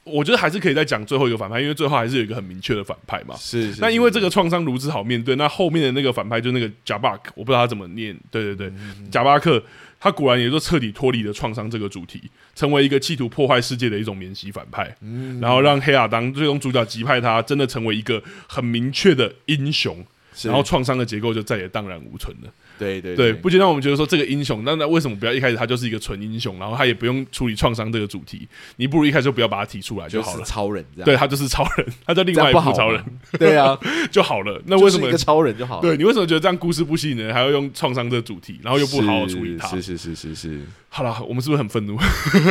[0.04, 3.34] 我觉得还是可以再讲最后一个反派，因为最后还是有一个很明确的反派嘛。
[3.36, 3.80] 是，是。
[3.80, 8.14] 那因为这个创伤如此好面对，那后面的那个反派就那个贾巴克，我不知道他怎么念。
[8.30, 8.72] 对对对，
[9.10, 9.62] 贾、嗯、巴克，
[10.04, 12.20] 他果然也就彻底脱离了创伤这个主题，
[12.54, 14.94] 成为一个企图破坏世界的一种免洗反派。
[15.00, 20.04] 嗯，然后让黑亚当最终主角击败他，真的成为一个很明确的英雄。
[20.42, 22.52] 然后创伤的结构就再也荡然无存了。
[22.78, 28.48] 对对对，不仅让我们觉得说这个英雄，那那为什么不要一开始他就是一个纯英雄，然后他也不用处理创伤这个主题？
[28.76, 30.38] 你不如一开始就不要把他提出来就好了。
[30.38, 33.04] 就是超人这样，对他就是超人，他叫另外一部超人。
[33.38, 33.78] 对啊，
[34.10, 34.60] 就好了。
[34.66, 35.82] 那为什么就是一个超人就好了？
[35.82, 39.68] 对，你为什么觉得这样故事不吸引人，还要用创伤这个主题，然后又不好好处理他？
[39.68, 40.60] 是是是是是，是。
[40.96, 41.98] 好了，我们是不是很愤怒？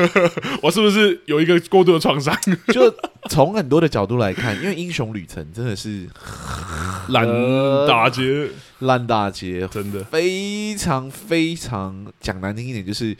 [0.61, 2.37] 我是不是有一个过度的创伤？
[2.73, 2.93] 就
[3.29, 6.05] 从很多的角度来看，因为英雄旅程真的是
[7.07, 7.25] 烂
[7.87, 8.49] 大街。
[8.79, 13.15] 烂大街，真的非常非常讲难听一点，就是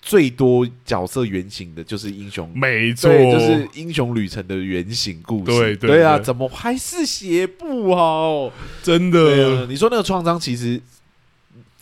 [0.00, 5.46] 最多角色原型的，就是英雄，没错，就是英雄旅程的原型故事。
[5.46, 8.52] 对对，对啊，怎么还是写不好？
[8.84, 10.80] 真的，啊、你说那个创伤其实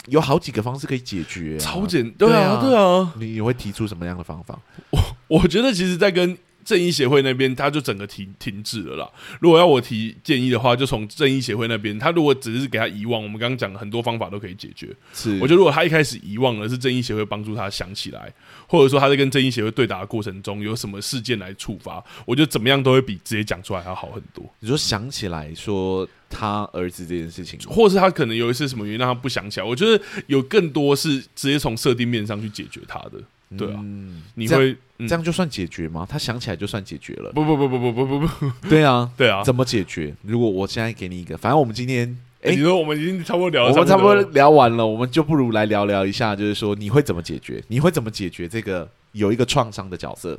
[0.06, 4.58] 有好几个方式可以解决、啊，超简，对啊，对啊，你你会提出什么样的方法？
[4.90, 6.36] 我我觉得，其实，在跟。
[6.64, 9.10] 正义协会那边，他就整个停停滞了啦。
[9.40, 14.94] 如果要我提建议的话，就从正义协会那边，他如果只是给他遗忘，我们刚刚讲很多方法都可以解决。
[15.12, 18.32] 是，我觉得如果他一开始遗忘了，是正义协会帮助他想起来，
[18.68, 24.48] 或者说他在跟正义协会对打的过程中有什么事件来触发，我觉得怎么样都会比直接讲出来要好很多。
[24.60, 33.12] 你说想起来说他儿子这件事情，或者是他可能有一些什么原因让他不想起来，我觉得有更多是直接从设定面上去解决他的。
[33.58, 34.76] 对啊，嗯、你会。
[35.08, 36.06] 这样就算解决吗？
[36.08, 37.32] 他想起来就算解决了？
[37.32, 40.14] 不不不不不不不不，对啊， 对啊，怎么解决？
[40.22, 47.60] 如果我现在给你一个，反正我们今天哎，你说我们已经差不多聊了，我们差不多聊完了，我们就不如来聊聊一下，就是说你会怎么解决？
[47.66, 50.38] 你会怎么解决这个有一个创伤的角色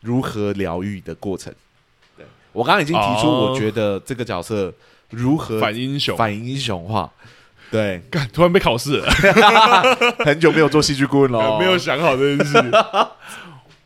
[0.00, 1.52] 如何疗愈的过程？
[2.16, 2.24] 对，
[2.54, 4.72] 我刚刚已经提出，我觉得这个角色
[5.10, 7.10] 如何反英雄、反英雄化。
[7.70, 8.00] 对，
[8.32, 8.96] 突然被考试。
[8.96, 9.10] 了，
[10.24, 12.56] 很久没有做戏剧顾问了， 没有想好这件事。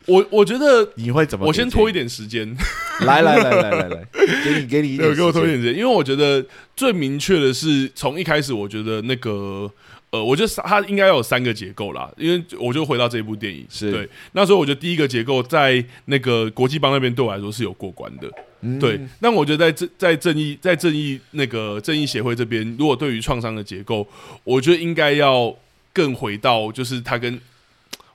[0.05, 1.45] 我我觉得你会怎么？
[1.45, 2.55] 我先拖一点时间，
[3.01, 4.07] 来来来来来来，
[4.43, 6.45] 给你 给你一点，给我拖一点时间，因为我觉得
[6.75, 9.69] 最明确的是，从一开始我觉得那个
[10.13, 13.91] 呃，我觉得它应该要有三个结构啦，因为我就回到这一部电影，是。
[13.91, 24.07] 对，那时候我觉得第一个结构在那个国际帮那边对我来说是有过关的，嗯、对，那我觉得在正在正义在正义那个正义协会这边，如果对于创伤的结构，
[24.43, 25.51] 我觉得应该要
[25.91, 27.41] 更回到就是他跟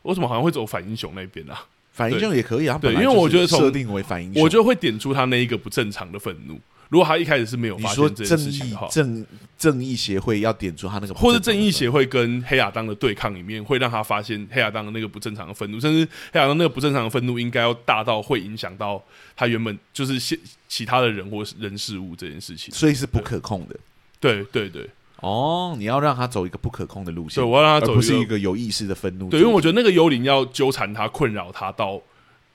[0.03, 1.67] 为什么好像会走反英雄那边啊？
[1.91, 6.57] 反英雄也可以啊，对，因为我觉得设定为反英雄，我就会点出他那一个不正常的愤怒。
[6.89, 9.25] 如果他一开始是没有发现这件事情的话，正
[9.59, 19.03] 正义协会要点出他那个，或者正义协会跟黑亚当的对抗里面，会让他发现黑亚当的那个不正常的愤怒，甚至黑亚当那个不正常的愤怒应该要大到会影响到
[19.37, 23.77] 他原本就是现其他的人或人事物这件事情，所以是不可控的。
[24.21, 24.91] 对对对，对。
[25.21, 29.29] 哦，你要让他走一个不可控的路线，对，我要让他走，不是一个有意识的愤怒。
[29.29, 32.01] 对，因为我觉得那个幽灵要纠缠他、困扰他到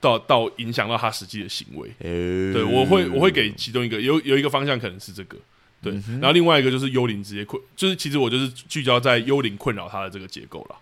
[0.03, 1.87] 到到影响到他实际的行为。
[1.99, 5.37] 欸、对，我会我会给其中一个有有一个方向可能是这个，
[5.81, 10.75] 对，嗯、然后另外一个就是幽灵直接困，就是其实我就是聚焦在幽灵困扰他的这个结构了。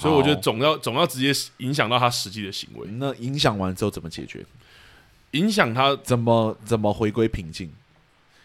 [0.00, 2.86] 所以我觉得总要总要直接影响到他实际的行为。
[2.98, 4.44] 那影响完之后怎么解决？
[5.30, 7.70] 影响他怎么怎么回归平静？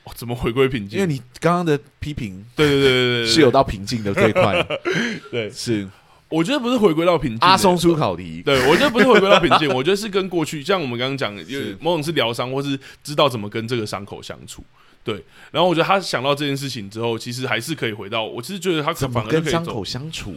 [0.03, 0.97] 哦、怎么回归平静？
[0.99, 4.65] 因为你刚刚的批评，对对对对对，是有到平静的这一块。
[5.29, 5.87] 对，是，
[6.31, 7.39] 我觉得不是回归到平静。
[7.41, 14.63] 阿松出考题，对我觉得不是回归到平静，我觉得是跟过去，像我们刚刚讲的，有某种是疗伤，或是知道怎么跟这个伤口相处。
[15.03, 18.23] 对，然后我觉得他想到这件事情之后，其实还是可以回到。
[18.23, 20.33] 我其实觉得他怎么跟伤口相处？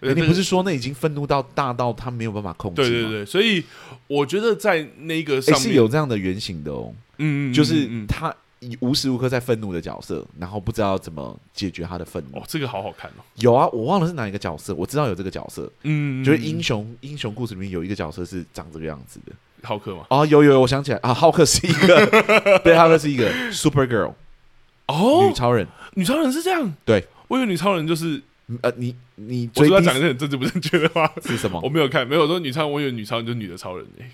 [0.00, 2.88] 欸、你不是说那已经愤怒到大到他没有办法控制吗？
[2.88, 3.62] 对对对，所以
[4.06, 6.94] 我觉得在那个上面、欸、是有这样的原型的哦。
[7.18, 8.34] 嗯，就是他。
[8.68, 12.38] 你无时无刻在愤怒的角色，然后不知道怎么解决他的愤怒。
[12.38, 13.24] 哦，这个好好看哦。
[13.36, 15.70] 有啊，我忘了是哪一个角色，我知道有这个角色。
[15.82, 19.32] 嗯，就是英雄英雄故事里面有一个角色是长这个样子的。
[19.62, 20.04] 浩克吗？
[20.10, 22.06] 哦，有有，我想起来啊，浩克是一个，
[22.62, 24.12] 对，浩克是一个 Super Girl。
[24.86, 26.74] 哦，女超人，女超人是这样。
[26.84, 28.22] 对，我以为女超人就是
[28.60, 31.58] 呃，你你我主要讲一些很政治不正确的话 是什么？
[31.62, 34.10] 我没有看，没有说女超人，我以为女超人就是女的超人诶。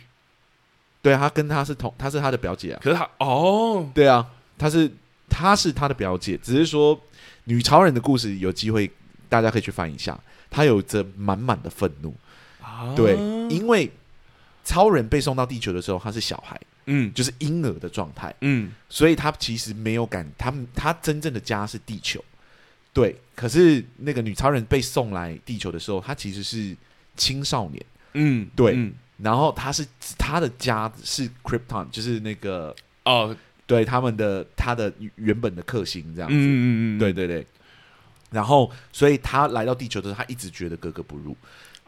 [1.03, 2.81] 对，啊，她跟她是同，她是她的表姐啊。
[2.81, 4.25] 可是她哦，对啊，
[4.61, 4.91] 他是。
[5.33, 7.01] 她是她的表姐，只是说
[7.45, 8.91] 女超人的故事有机会，
[9.29, 10.19] 大家可以去翻一下。
[10.51, 12.13] 她有着满满的愤怒，
[12.61, 13.15] 啊、对，
[13.49, 13.89] 因为
[14.65, 22.23] 超人被送到地球的时候，他是小孩，嗯，就是婴儿的状态，嗯，所以他其实没有感，他他真正的家是地球，
[22.93, 23.15] 对。
[23.37, 26.77] 可是那个女超人被送来地球的时候，她其实是
[27.17, 28.73] 青少年，嗯，对。
[28.75, 29.87] 嗯、然后他是
[30.19, 33.37] 他的家是 Krypton，就是那个哦。
[33.71, 36.67] 对他们的他的原本的克星这样子，嗯嗯
[36.97, 37.47] 嗯，对对对，
[38.31, 41.37] 然后所以他来到地球的时候，他一直觉得格格不入，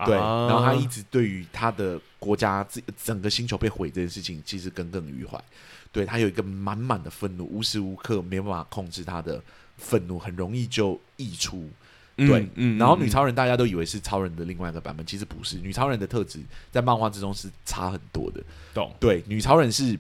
[0.07, 5.43] 对，啊、然后他一直对于他的国家这整个星球被毁这件事情，其实耿耿于怀，
[5.91, 9.43] 对他有一个满满的愤怒，无时无刻没办法控制他的
[9.77, 11.69] 愤怒，很容易就溢出，
[12.17, 18.95] 对，嗯，嗯然后女超人大家都以为是超人的另外一个版本，其实不是，女超人的特质在漫画之中是差很多的，懂？
[19.01, 19.99] 对，女超人是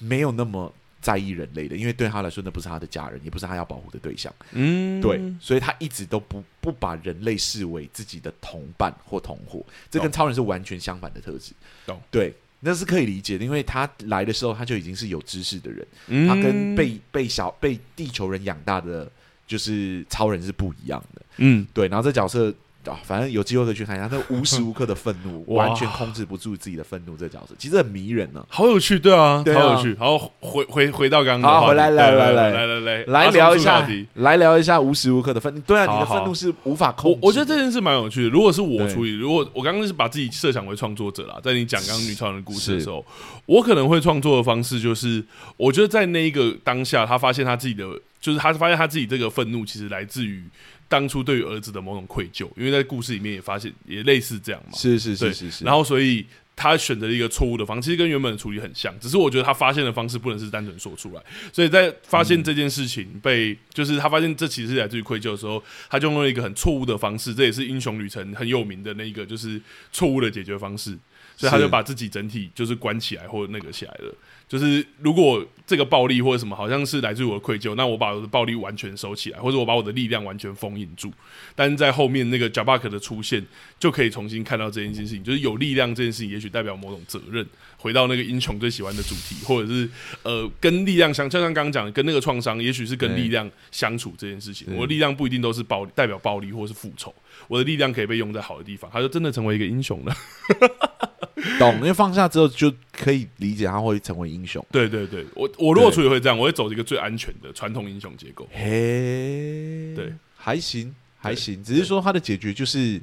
[0.00, 0.72] 没有那么。
[1.00, 4.32] 在意人类的，因为对他来说，那不是他的家人，也不是他要保护的对象。
[4.52, 9.64] 嗯，对，所以他一直都不不把人类视为自己的同伴或同伙。
[9.90, 11.52] 这跟超人是完全相反的特质。
[11.86, 12.00] 懂？
[12.10, 15.86] 对，那是可以理解的，因为他来的时候，他就已经是有知识的人。
[16.08, 19.10] 嗯，他跟被被小被地球人养大的
[19.46, 21.22] 就是超人是不一样的。
[21.36, 21.88] 嗯，对。
[21.88, 22.54] 然后这角色。
[22.88, 27.16] 啊，反正有机会可以去看一下，他无时无刻的愤怒，完全控制不住自己的愤怒。
[27.16, 29.94] 这个角色其实很迷人呢，好有趣，对啊，好有趣。
[29.98, 35.60] 好，回回回到刚刚，好，回来来来来来来来来聊一下，来聊一下无时无刻的愤怒。
[35.60, 37.18] 对啊，你的愤怒是无法控制。
[37.22, 38.28] 我觉得这件事蛮有趣的。
[38.28, 43.04] 如果是我处理，如果我刚刚是把自己设想为创作者啦，在你讲刚刚女超人的故事的时候，
[43.46, 45.24] 我可能会创作的方式就是，
[45.56, 47.84] 我觉得在那一个当下，他发现他自己的，
[48.20, 50.44] 就是他发现他自己这个愤怒其实来自于。
[50.88, 55.64] 当初对于儿子的某种愧疚，因为在故事里面也发现也类似这样嘛，是是是是是。
[55.64, 56.24] 然后所以
[56.56, 61.22] 他选择了一个错误的方式，其实跟原本的处理很像，只是我觉得他发现的方式不能是单纯说出来。
[61.52, 69.60] 所以在发现这件事情被，嗯、就是他发现这其实是来自于愧疚的时候，他就用了一个很错误的方式，这也是英雄旅程很有名的那一个，就是
[69.92, 70.98] 错误的解决方式。
[71.36, 74.12] 所以他就把自己整体就是关起来或者那个起来了。
[74.48, 81.12] 就是如果这个暴力或者什么好像是来自于我的愧疚，那我把我的暴力完全收起来，或者我把我的力量完全封印住。
[81.54, 83.44] 但是在后面那个 Jabak 的出现，
[83.78, 87.46] 就可以重新看到这件事情，就是有力量这件事情，也许代表某种责任，
[87.76, 89.86] 回到那个英雄最喜欢的主题，或者是
[90.22, 94.66] 呃跟力量相，就像刚刚讲的，跟那个创伤，也许是跟力量相处这件事情。
[94.74, 97.14] 我的力量不一定都是暴代表暴力或是复仇，
[97.46, 100.16] 我的力量可以被用在好的地方，他就真的成为一个英雄了。
[101.58, 104.64] 懂，因为放下之后就可以理解他会成为英雄。
[104.72, 108.48] 对对对，我我如果处理会这样，我会走一个最安全的传统英雄结构。
[108.52, 113.00] 嘿，对，还行还行，只是说他的解决就是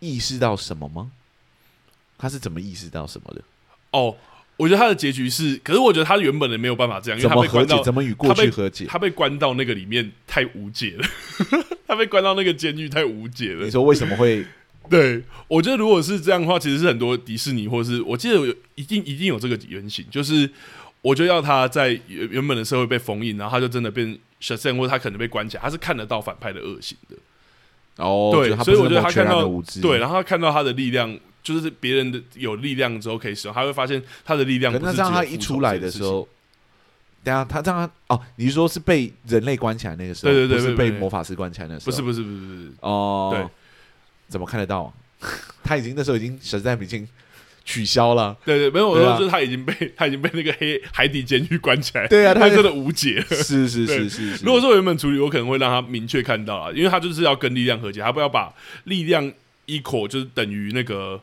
[0.00, 1.10] 意识到什么吗？
[2.16, 3.42] 他是怎么意识到什么的？
[3.92, 4.16] 哦，
[4.56, 8.86] 我觉得他的结局是，可是我觉得他原本的没有办法这样，因为他被关到，怎么与过去和解？
[8.86, 11.08] 他被关到那个里面太无解了，
[11.86, 13.64] 他被关到那个监狱太无解了。
[13.64, 14.44] 你说为什么会？
[14.90, 20.50] 对，我觉得如果是这样的话，其实是很多迪士尼，或是我记得有一定一定有这个原型，就是
[21.08, 27.16] 我就要他在原原本的社会被封印，然后他就真的变 Shazam，或者他可能被关起来，他是看得到反派的恶行的。
[27.96, 29.42] 哦，对，所以我觉得他看到
[29.80, 34.84] 对，然后他看到他的力量，就是别人的有力量之后可以使用，他会发现他的力量不是。
[34.84, 36.28] 那这样他一出来的时候，
[37.24, 40.32] 等下他这样哦，你是说是被人类关起来那个时候？
[40.32, 41.84] 对对对，不是被魔法师关起来那时候？
[41.86, 43.46] 不是不是不是不是哦，对。
[44.28, 44.92] 怎么看得到、啊？
[45.64, 47.08] 他已经那时候已经实在已经
[47.68, 48.34] 取消了。
[48.46, 52.08] 对对，没有我说就是他已经被、啊、 他已经被那个黑海底监狱关起来。
[52.08, 53.20] 对啊，他 真的无解。
[53.28, 54.44] 是是是是，是。
[54.44, 58.50] 如果说原本处理，我可能会让他明确看到啊，因为他就是要跟力量和解，他不要把
[58.84, 59.30] 力量
[59.66, 61.20] equal 就是等于那个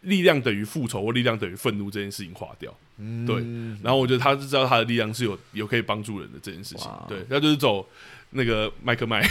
[0.00, 2.74] 力量等于复仇或力量等于愤怒这件事情划掉。
[2.96, 3.36] 嗯，对。
[3.84, 6.90] 然后我觉得他是知道他的力量是有有可以帮助人的这件事情。
[7.06, 7.86] 对，他就是走
[8.30, 9.22] 那个麦克麦。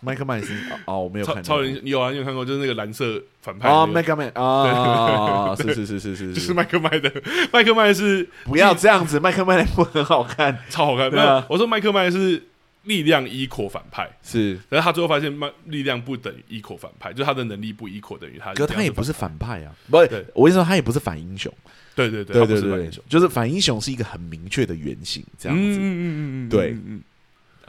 [0.00, 2.44] 麦克麦是哦，我没有看超人有啊，你有看过？
[2.44, 7.12] 就是那个蓝色反派啊，麦克麦啊，是是是是是，就是麦克麦的
[7.52, 11.12] 麦克麦是不要这样子，麦克麦那部很好看， 超好看。
[11.12, 12.42] 没有，我说麦克麦是
[12.84, 18.54] 力量 equal 反派，是，但是他最后发现麦力量不等于 equal 反派，就是他的能力不 equal 等于他。
[18.54, 19.96] 可他也不是反派啊，不，
[20.34, 21.52] 我跟你说，他也不是反英雄。
[21.94, 25.62] 对对对对对对，就是反英雄是一个很明确的原型，这样子。
[25.64, 26.76] 嗯嗯嗯对。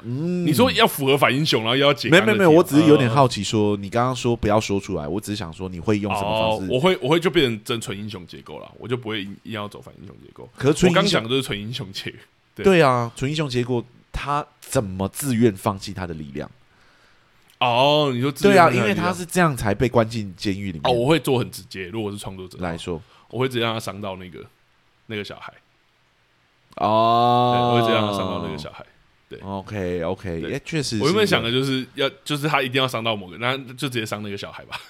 [0.03, 2.09] 嗯，你说要符合反英雄，然后又要解？
[2.09, 6.71] 没有没有没有，我只是有点好奇，说你刚刚说不要说出来，我只是想说你会用什么方式？
[6.71, 10.47] 我会我会就变成真纯英雄结构了，我就不会一定要走反英雄结构。
[10.57, 16.49] 可是我刚讲的都是纯英雄结构，对啊，纯英雄结构他怎么自愿放弃他的力量？
[17.59, 20.81] 哦，你说对啊，因为他是这样才被关进监狱里面。
[20.83, 24.45] 哦，我会做很直接，如果是创作者来说，我会直接让他伤到那个
[25.07, 25.53] 那个小孩。
[26.77, 28.85] 哦，我会直接让他伤到那个小孩。
[29.29, 34.79] 对，OK OK，哎，确实，我原本想的就是要，就是他一定要伤到某个，那就直接伤那个小孩吧。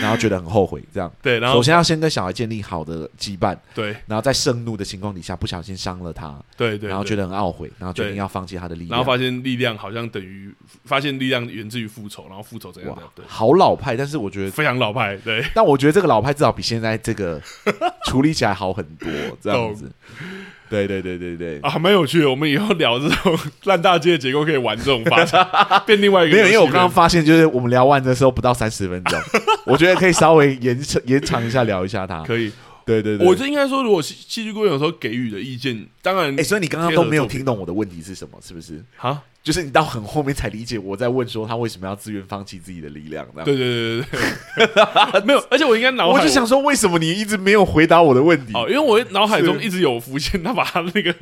[0.00, 1.40] 然后觉得很后悔，这样对。
[1.40, 3.88] 然后首先要先跟小孩建立好的羁绊，对。
[4.06, 6.88] 然后在盛怒的情况底下不小心伤了他，对对。
[6.88, 8.90] 然后觉得很懊悔，然后决定要放弃他的力量。
[8.90, 10.54] 然后发现力量好像等于
[10.84, 13.02] 发现力量源自于复仇，然后复仇怎样的？
[13.16, 15.44] 对，好老派，但是我觉得非常老派，对。
[15.52, 17.42] 但我觉得这个老派至少比现在这个
[18.04, 19.10] 处理起来好很多，
[19.42, 19.90] 这样子。
[20.70, 22.30] 对对对对对啊，蛮有趣的。
[22.30, 25.44] 我们以后聊这种烂大街的结构，可以玩这种发展，
[25.84, 26.36] 变另外一个。
[26.36, 29.20] 没有，因为我刚刚发现，就是我们聊完的时候不到三十分钟，
[29.66, 32.22] 我觉得可以稍微延长延长一下聊一下它。
[32.24, 32.52] 可以，
[32.90, 33.26] 对对对。
[33.26, 38.84] 我就应该说，如果戏剧顾问有时候给予的意见，当然，哎，所以你刚刚都没有听懂我的问题是什么，是不是？
[38.96, 39.22] 哈。
[39.42, 43.26] 就是你到很后面才理解我在问说他为什么要自愿放弃自己的力量。
[43.42, 48.52] 对对对对对， 没有，而且我应该脑海我就想说，为什么你一直没有回答我的问题？
[48.54, 51.14] 哦，因为我脑海中一直有浮现他把他那个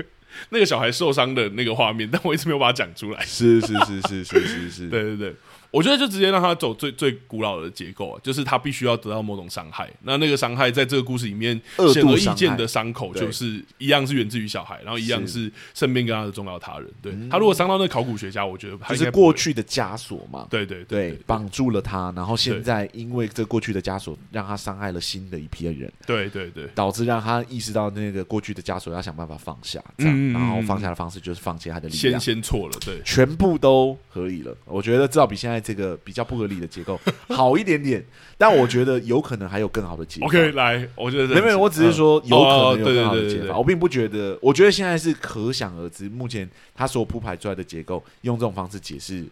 [0.49, 3.25] 那个小孩受伤的那个画面，但我一直没有把它讲出来。
[3.25, 5.35] 是是是是是是是，对对 对。
[5.71, 9.89] 我觉得就直接让他走最最古老的结构啊，就是他必须要得到某种伤害。
[10.03, 11.61] 那那个伤害在这个故事里面
[11.93, 16.89] 显而易见的伤口，就是一样是源自于小孩，然后一样是身边跟他的重要他人。
[17.03, 20.47] 对，他如果伤到那个考古学家，我觉得就是过去的枷锁嘛。
[20.49, 25.93] 对对对，绑住了他，然后现在因为这过去的枷锁，让他伤害了新的一批人。
[26.07, 32.19] 对对对，导致让他意识到那个过去的枷锁要想办法放下，这样，然后放下的方式就是放弃他的力量。
[32.19, 34.57] 先先错了，对，全部都合理了。
[34.65, 35.58] 我觉得至少比现在。
[35.61, 36.99] 这个比较不合理的结构
[37.29, 38.05] 好一点点，
[38.37, 40.27] 但我觉得有可能还有更好的解法。
[40.27, 43.57] OK，来，我觉得没有，没有，我只是说有可能有更好的解法。
[43.57, 46.09] 我并不觉得，我觉得现在是可想而知。
[46.09, 49.25] 目前他所铺排出来的结构，用这种方式解释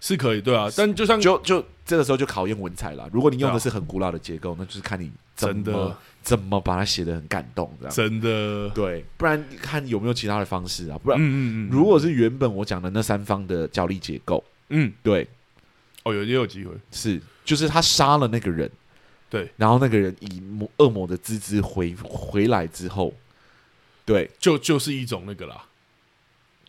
[0.00, 0.68] 是可以，对啊。
[0.76, 3.08] 但就像就就这个时候就考验文采了。
[3.12, 9.04] 如果你用的是很古老的结构，那就是看你真的怎么把它写的很感动，这样真的对。
[9.16, 10.98] 不然看有没有其他的方式啊？
[11.02, 15.26] 不然，嗯嗯，如果是原本我讲的那三方的角力结构，嗯，对。
[16.06, 18.70] 哦，有也有机会，是就是他杀了那个人，
[19.28, 23.12] 对，然后那个人以魔恶魔的滋滋回回来之后，
[24.04, 25.66] 对，就就是一种那个啦。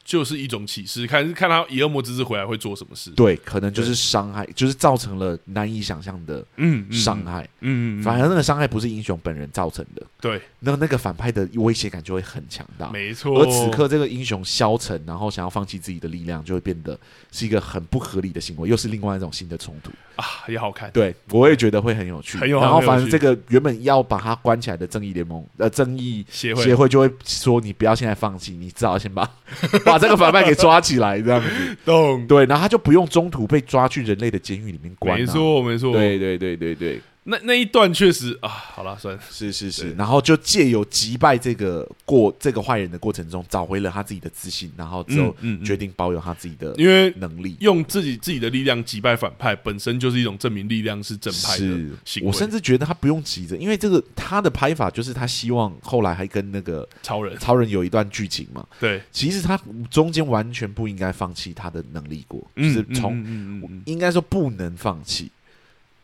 [0.07, 3.11] 就是一种启示，看看他以恶魔之姿回来会做什么事。
[3.11, 7.43] 对，可能就是伤害，就是造成了难以想象的嗯伤害。
[7.59, 10.01] 嗯，嗯，嗯，反而那个伤害不是英雄本人造成的。
[10.19, 12.89] 对，那那个反派的威胁感就会很强大。
[12.89, 13.39] 没错。
[13.39, 16.99] 而此刻这个英雄消沉，然后想要放弃自己的力量，就会变得
[17.31, 20.89] 是一个很不合理的行为，又是另外一种新的冲突啊，也好看。
[20.91, 22.37] 对，我也觉觉得会很有趣。
[22.37, 22.61] 很有。
[22.61, 29.29] 然后，反正这个原本要把他关起来的正义联盟呃正义协会协会就会说：“你不要现在放弃，你至少先把
[29.83, 31.47] 把这个反派给抓。”抓起来这样子，
[31.85, 35.17] 懂对，然后他就不用中途被抓去人类的监狱里面关，啊。
[35.17, 37.01] 没错，没错，对对对对对。
[37.29, 51.67] 那那一段确实啊，好了，算了，是是是，然后就借由击败这个过这个坏人的过程中，找回了他自己的自信，然后之后决定保有他自己的因为能力，用自己自己的力量击败反派，本身就是一种证明力量是正派的
[52.05, 52.27] 行为。
[52.27, 57.37] 我甚至觉得他不用急着，因为这个他的拍法就是他希望后来还跟那个超人。
[57.37, 58.65] 超人有一段剧情嘛。
[58.79, 59.59] 对，其实他
[59.91, 65.29] 中间完全不应该放弃他的能力过，就是从应该说不能放弃，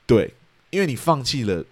[0.06, 0.30] 对，
[0.74, 1.64] 因为你放弃了。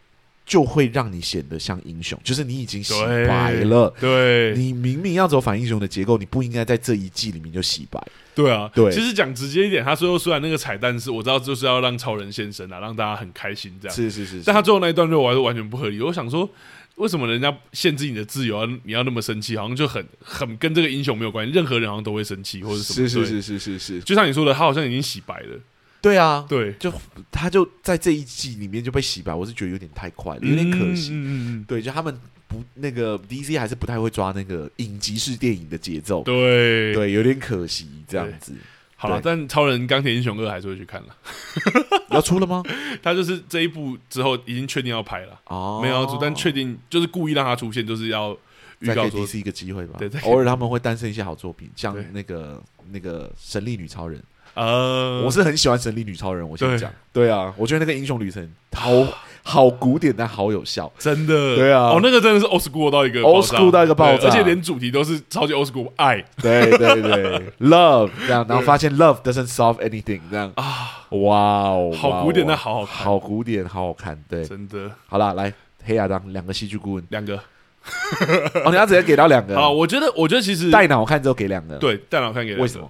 [0.43, 2.93] 就会让你显得像英雄，就是你已经洗
[3.25, 3.93] 白了。
[4.01, 8.05] 对，你明明要走反英雄的结构，你不应该在这一季里面就洗白。
[8.35, 8.91] 对啊，对。
[8.91, 13.95] 其实讲直接一点，他最后虽然那个彩蛋是我知道就是要让超人现身啊，让大家很开心这样。
[13.95, 14.43] 是是是，是。
[14.43, 16.01] 但他最后那一段对我来说完全不合理。
[16.01, 16.49] 我想说，
[16.95, 19.55] 为什么人家限制你的自由，你要那么生气？
[19.55, 21.53] 好像就很很跟这个英雄没有关系。
[21.53, 23.07] 任何人好像都会生气或者什么。
[23.07, 24.01] 是是是是是是。
[24.01, 25.57] 就像你说的，他好像已经洗白了。
[26.01, 26.91] 对啊，对，就
[27.31, 31.11] 他就在这一季里面就被洗白，我是觉得有点太快了，有点可惜。
[31.11, 31.29] 嗯嗯
[31.61, 38.53] 嗯，对，就他们不那个 DC 还是不太会抓那个影集式电影的节奏，对对，有点可惜这样子。
[38.95, 41.15] 好了，但超人钢铁英雄二还是会去看了，
[42.11, 42.61] 要出了吗？
[43.01, 48.37] 他就是这一部之后已经确定要拍了，哦，没有要出，但确定就是故意让他出现，就是要
[48.79, 49.97] 预告说 DC 一个机会吧。
[49.97, 54.21] 对，偶尔他们会诞生一些好作品，像那个那个神力女超人。
[54.61, 56.47] 呃，我是很喜欢神力女超人。
[56.47, 58.91] 我先讲，对啊，我觉得那个英雄旅程好
[59.41, 61.55] 好古典，但好有效，真的。
[61.55, 66.23] 对啊，哦，那个真的是 old school 到一个 old school 到一个爆炸，而且连主题都是超级 old school 爱。
[66.39, 70.51] 对对对， love 这样，然后发现 love doesn't solve anything 这样。
[70.55, 71.37] 啊，哇
[71.69, 74.91] 哦，好古典，但好好看，好古典，好好看，对，真的。
[75.07, 75.51] 好了，来
[75.83, 77.35] 黑亚当两个戏剧顾问，两个，
[78.63, 79.57] 哦，你要直接给到两个。
[79.59, 82.87] 啊，我觉得，我觉得其实带脑看之后给两个，对，带脑看给两个，为什么？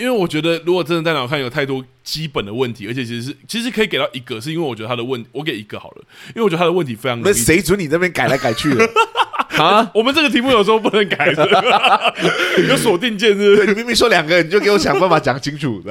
[0.00, 7.20] 因为我觉得，如果真的在脑看有太多基本的问题，而且其实是其实可以给到一个，是因为我觉得他的问，我给一个好了，因为我觉得他的问题非常。
[7.22, 8.88] 那谁准你这边改来改去的
[9.62, 9.90] 啊？
[9.94, 11.46] 我们这个题目有时候不能改的，
[12.66, 13.66] 有锁定键是不是？
[13.66, 15.82] 你明明说两个，你就给我想办法讲清楚。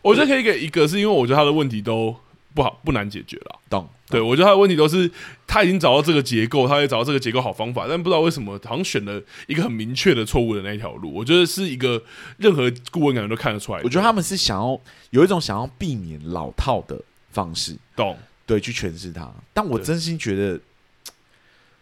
[0.00, 2.14] 我觉得可以给一个，是因为我觉得他的问题都
[2.54, 3.58] 不好，不难解决了。
[3.68, 3.88] 懂。
[4.10, 5.10] 对，我觉得他的问题都是
[5.46, 11.12] 他已经找到这个结构，他也找到这个结构好方法，但不知道为什么好像选了一个很明确的错误的那一条路。
[11.12, 12.00] 我觉得是一个
[12.36, 13.80] 任何顾问感觉都看得出来。
[13.82, 14.78] 我觉得他们是想要
[15.10, 17.00] 有一种想要避免老套的
[17.32, 18.16] 方式，懂？
[18.46, 19.28] 对，去诠释它。
[19.54, 20.60] 但我真心觉得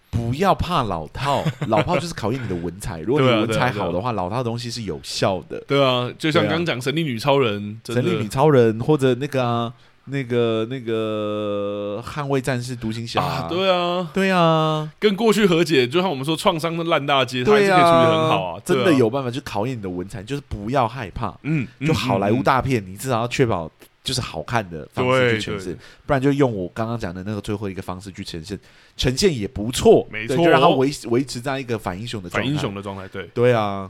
[0.09, 3.01] 不要怕老套， 老套就是考验你的文采。
[3.01, 5.61] 如果你文采好的话，老套的东西是有效的。
[5.67, 9.75] 对啊，就像刚刚讲神力女超人，神力女超人或者那个啊。
[10.07, 23.71] 那个那个捍卫战士独行侠，啊对啊，对啊，跟过去和解，就像我们说创伤的烂大街，它还是可以处理很好啊，真的有办法，去考验你的文采，就是不要害怕，嗯，就好莱坞大片，你至少要确保
[24.03, 28.59] 就是好看的方式去诠释，不然就用我刚刚讲的那个最后一个方式去呈现，
[28.97, 33.89] 呈现也不错，没错，就让它维维持在一个反英雄的反英雄的状态，对，对啊，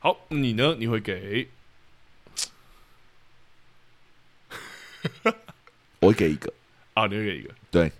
[0.00, 0.76] 好，你呢？
[0.78, 1.48] 你会给？
[6.00, 6.52] 我会给一个
[6.94, 7.50] 啊，你会给一个？
[7.70, 7.90] 对，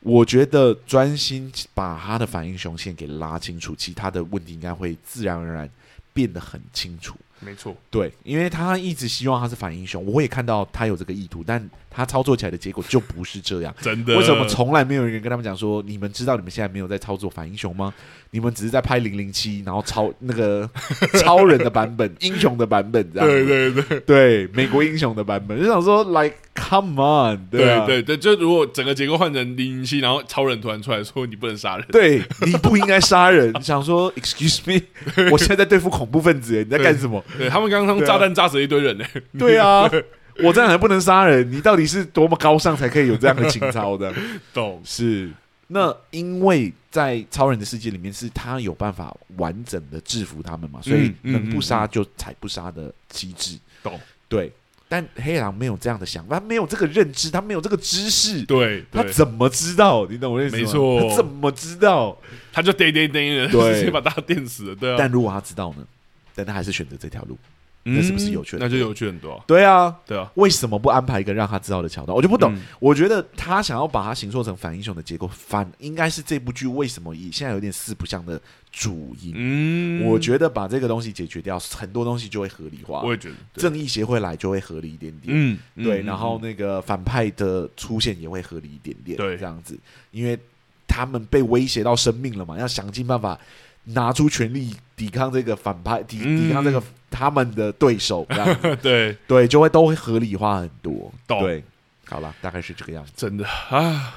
[0.00, 5.68] 我觉得专心把他的反英雄线给拉清楚，其他的问题应该会自然而然
[6.12, 7.16] 变得很清楚。
[7.40, 13.74] 没错，对，因为他一直希望他是反英雄，我也看到他有这个意图，但他操作起来的结果就不是这样。
[13.80, 14.16] 真的？
[14.16, 17.92] 为什么从来没有人跟他们讲说，你们知道你们现在没有在操作反英雄吗？
[18.30, 20.68] 你们只是在拍零零七，然后超那个
[21.20, 23.28] 超人的版本、 英雄的版本，这样。
[23.28, 34.80] 对对对对，美国英雄的版本，就想说，like come on，对啊，对对对，就如果整个结构换成零零七，然后超人突然出来说你不能杀人，对，你不应该杀人，你想说 excuse me，
[35.30, 37.22] 我现在在对付恐怖分子，你在干什么？
[37.36, 39.04] 对，他们刚刚炸弹炸死了一堆人呢。
[39.38, 39.86] 对啊，
[40.44, 44.12] 我这样还不能杀人，你到底是多么高尚才可以有这样的情操的？
[44.54, 45.30] 懂是。
[45.68, 53.56] 那因为在超人的世界里面，是他有办法完整的制服他们嘛，所以能不杀就采不杀的机制。
[53.82, 53.98] 懂？
[54.28, 54.52] 对，
[54.86, 60.06] 但黑狼没有这样的想法，他没有这个认知，他没有这个知识，对，他怎么知道？
[60.10, 60.62] 你懂我意思吗？
[60.62, 62.14] 没错，他怎么知道？
[62.52, 64.74] 他就叮叮叮的，对， 直接把大家电死了。
[64.74, 65.86] 对啊，但如果他知道呢？
[66.34, 67.38] 但他还是选择这条路。
[67.84, 68.56] 那是不是有趣？
[68.60, 69.42] 那就有趣很多。
[69.46, 70.30] 对啊，对啊。
[70.34, 72.14] 为什么不安排一个让他知道的桥段？
[72.14, 72.54] 我就不懂。
[72.78, 79.32] 我觉得他想要把它形塑成反英雄的结构，反应该是这部剧为什么以现在有点四不像的主因。
[79.34, 83.02] 嗯，我觉得把这个东西解决掉，很多东西就会合理化。
[83.02, 85.34] 我也觉得，正义协会来就会合理一点点。
[85.36, 86.02] 嗯，对。
[86.02, 89.16] 然后那个反派的出现也会合理一点点。
[89.16, 89.76] 对，这样子，
[90.12, 90.38] 因为
[90.86, 93.36] 他们被威胁到生命了嘛，要想尽办法。
[93.84, 101.12] 拿出全力抵抗这个反派，抵抵抗这个他们的对手， 这样子、嗯、对对，就会都会合理化很多。
[101.26, 101.62] 懂对，
[102.08, 103.12] 好了，大概是这个样子。
[103.16, 104.14] 真的啊，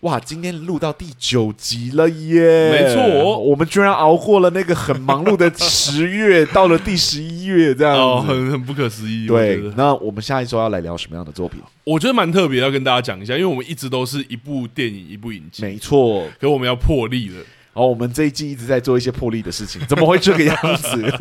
[0.00, 2.70] 哇，今天录到第九集了耶！
[2.70, 9.26] 没错，我们居然熬过了那个很忙碌的十月，到了第十一月，这样子， 哦、很很不可思议。
[9.26, 11.60] 对，那我们下一周要来聊什么样的作品？
[11.84, 17.44] 我觉得蛮特别，要跟大家讲一下，因为我们一直都是一部电影一部影集，没错，可我们要破例了。
[17.78, 21.12] 哦，我们这一季一直在做一些破例的事情，怎么会这个样子？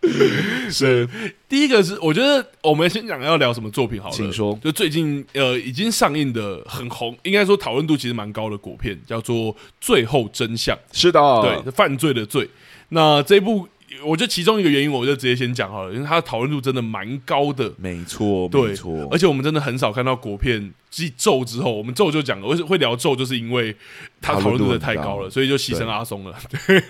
[0.70, 1.08] 是
[1.48, 4.58] 第一个是，我觉得我们先讲要聊什么作品好了，请说。
[4.62, 9.36] 就最近呃已经上映的很红，应该说讨论度其实蛮高的国片，叫做
[9.80, 10.76] 《最后真相》。
[10.92, 12.48] 是的，对，犯罪的罪。
[12.88, 13.68] 那这部。
[14.02, 17.72] 我觉得其中一个原因，我就直接先讲好了，因为它的讨论度真的蛮高的。
[17.76, 19.08] 没错，对，没错。
[19.10, 23.74] 而且我们真的很少看到国片继咒之后，我们咒就讲了，为什么会聊咒，就是因为
[24.20, 26.36] 它讨论度真的太高了，所以就牺牲阿松了。
[26.66, 26.82] 对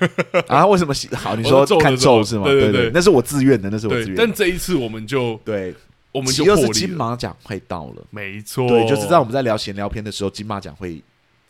[0.48, 1.36] 啊，为什么好？
[1.36, 2.44] 你说 看咒是吗？
[2.44, 4.14] 对对对，那是我自愿的，那是我自愿。
[4.16, 5.74] 但这一次我们就对，
[6.12, 6.72] 我们就破例了。
[6.72, 11.02] 金马奖快到了，没错，对，就是在我们在聊闲聊片的时候，金马奖会。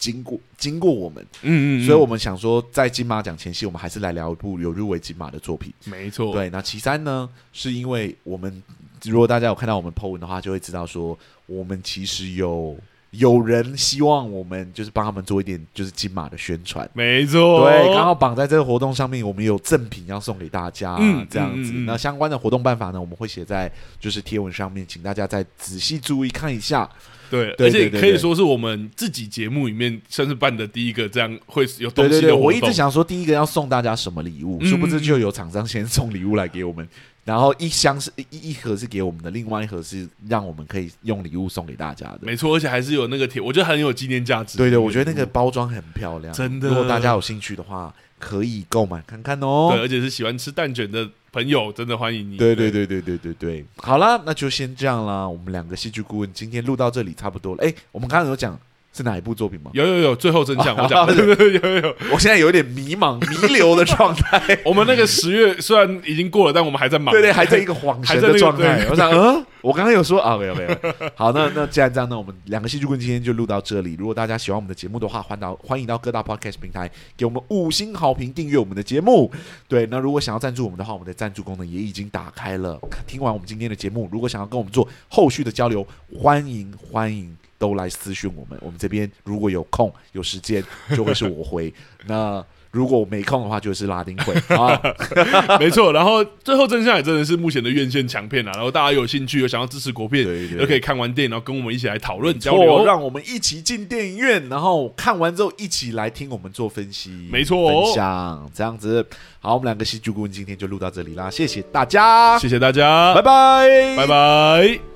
[0.04, 5.72] 经过经过我们，嗯，嗯嗯，所以我们想说，在金马奖前夕，我们还是来聊一部有入围金马的作品。
[5.84, 6.50] 没错，对。
[6.50, 8.62] 那其三呢，是因为我们
[9.04, 12.76] 如果大家有看到我们 po 文的话，就会知道说，我们其实有
[13.12, 16.86] 有人希望我们就是帮他们做一点就是金马的宣传。
[16.92, 21.70] 没错，对，刚好绑在这个活动上面，我们有赠品要送给大家，嗯，这样子。
[21.70, 26.86] 嗯嗯嗯，那相关的活动办法呢，我们会写在就是贴文上面，请大家再仔细注意看一下。
[27.34, 32.40] 对，而且可以说是我们自己节目里面算是办的第一个这样会有东西的活动。
[32.42, 36.88] 我一直想说，第一个要送大家什么礼物，殊不知就有厂商先送礼物来给我们，
[37.24, 42.20] 然后一箱是一一盒是给我们的，另外一盒是让我们可以用礼物送给大家的。
[42.20, 44.56] 没错，而且还是有那个贴，我觉得很有纪念价值。
[44.56, 46.68] 对对，我觉得那个包装很漂亮，真的。
[46.68, 49.70] 如果大家有兴趣的话，可以购买看看哦。
[49.72, 51.10] 对，而且是喜欢吃蛋卷的。
[51.34, 52.36] 朋友，真的欢迎你。
[52.36, 55.28] 对对对对对对对，好了，那就先这样啦。
[55.28, 57.64] 我们两个戏剧顾问今天录到这里差不多了。
[57.64, 58.56] 哎，我们刚刚有讲。
[58.96, 59.72] 是哪一部作品吗？
[59.74, 61.96] 有有有，最后真相我讲， 有有有。
[62.12, 64.56] 我现在有点迷茫、 弥留的状态。
[64.64, 68.86] 我们那个十月虽然已经过了，但我们还在忙，对对，还在一个恍神的状态。
[68.88, 70.68] 我想，嗯，我刚刚有说啊，没有没有。
[71.16, 73.96] 好，那那既然这样呢，我们两个戏剧棍今天就录到这里。
[73.98, 79.28] 如果大家喜欢我们的节目的话，欢到欢迎到各大 podcast 平台给我们五星好评，订阅我们的节目。
[79.66, 82.78] 对，那如果想要赞助我们的话，我们的赞助功能也已经打开了。
[83.08, 85.84] 听完我们今天的节目，如果想要跟我们做后续的交流，
[86.16, 87.36] 欢迎欢迎。
[87.58, 90.62] 都来私讯我们，我们这边如果有空有时间，
[90.96, 91.72] 就会是我回。
[92.06, 94.78] 那如果我没空的话，就是拉丁会 啊，
[95.60, 95.92] 没错。
[95.92, 98.50] 然后最后真相也真的是目前的院线强片啊。
[98.52, 109.06] 然后大家有兴趣有想要支持国片，对对，都可以看完电影，然后跟我们一起来讨论交流，让我们一起进电影院，然后看完之后一起来听我们做分析，没错，分享这样子。
[109.38, 114.93] 好，我们两个戏剧顾问今天就录到这里啦，谢谢大家，谢谢大家，拜拜，拜拜。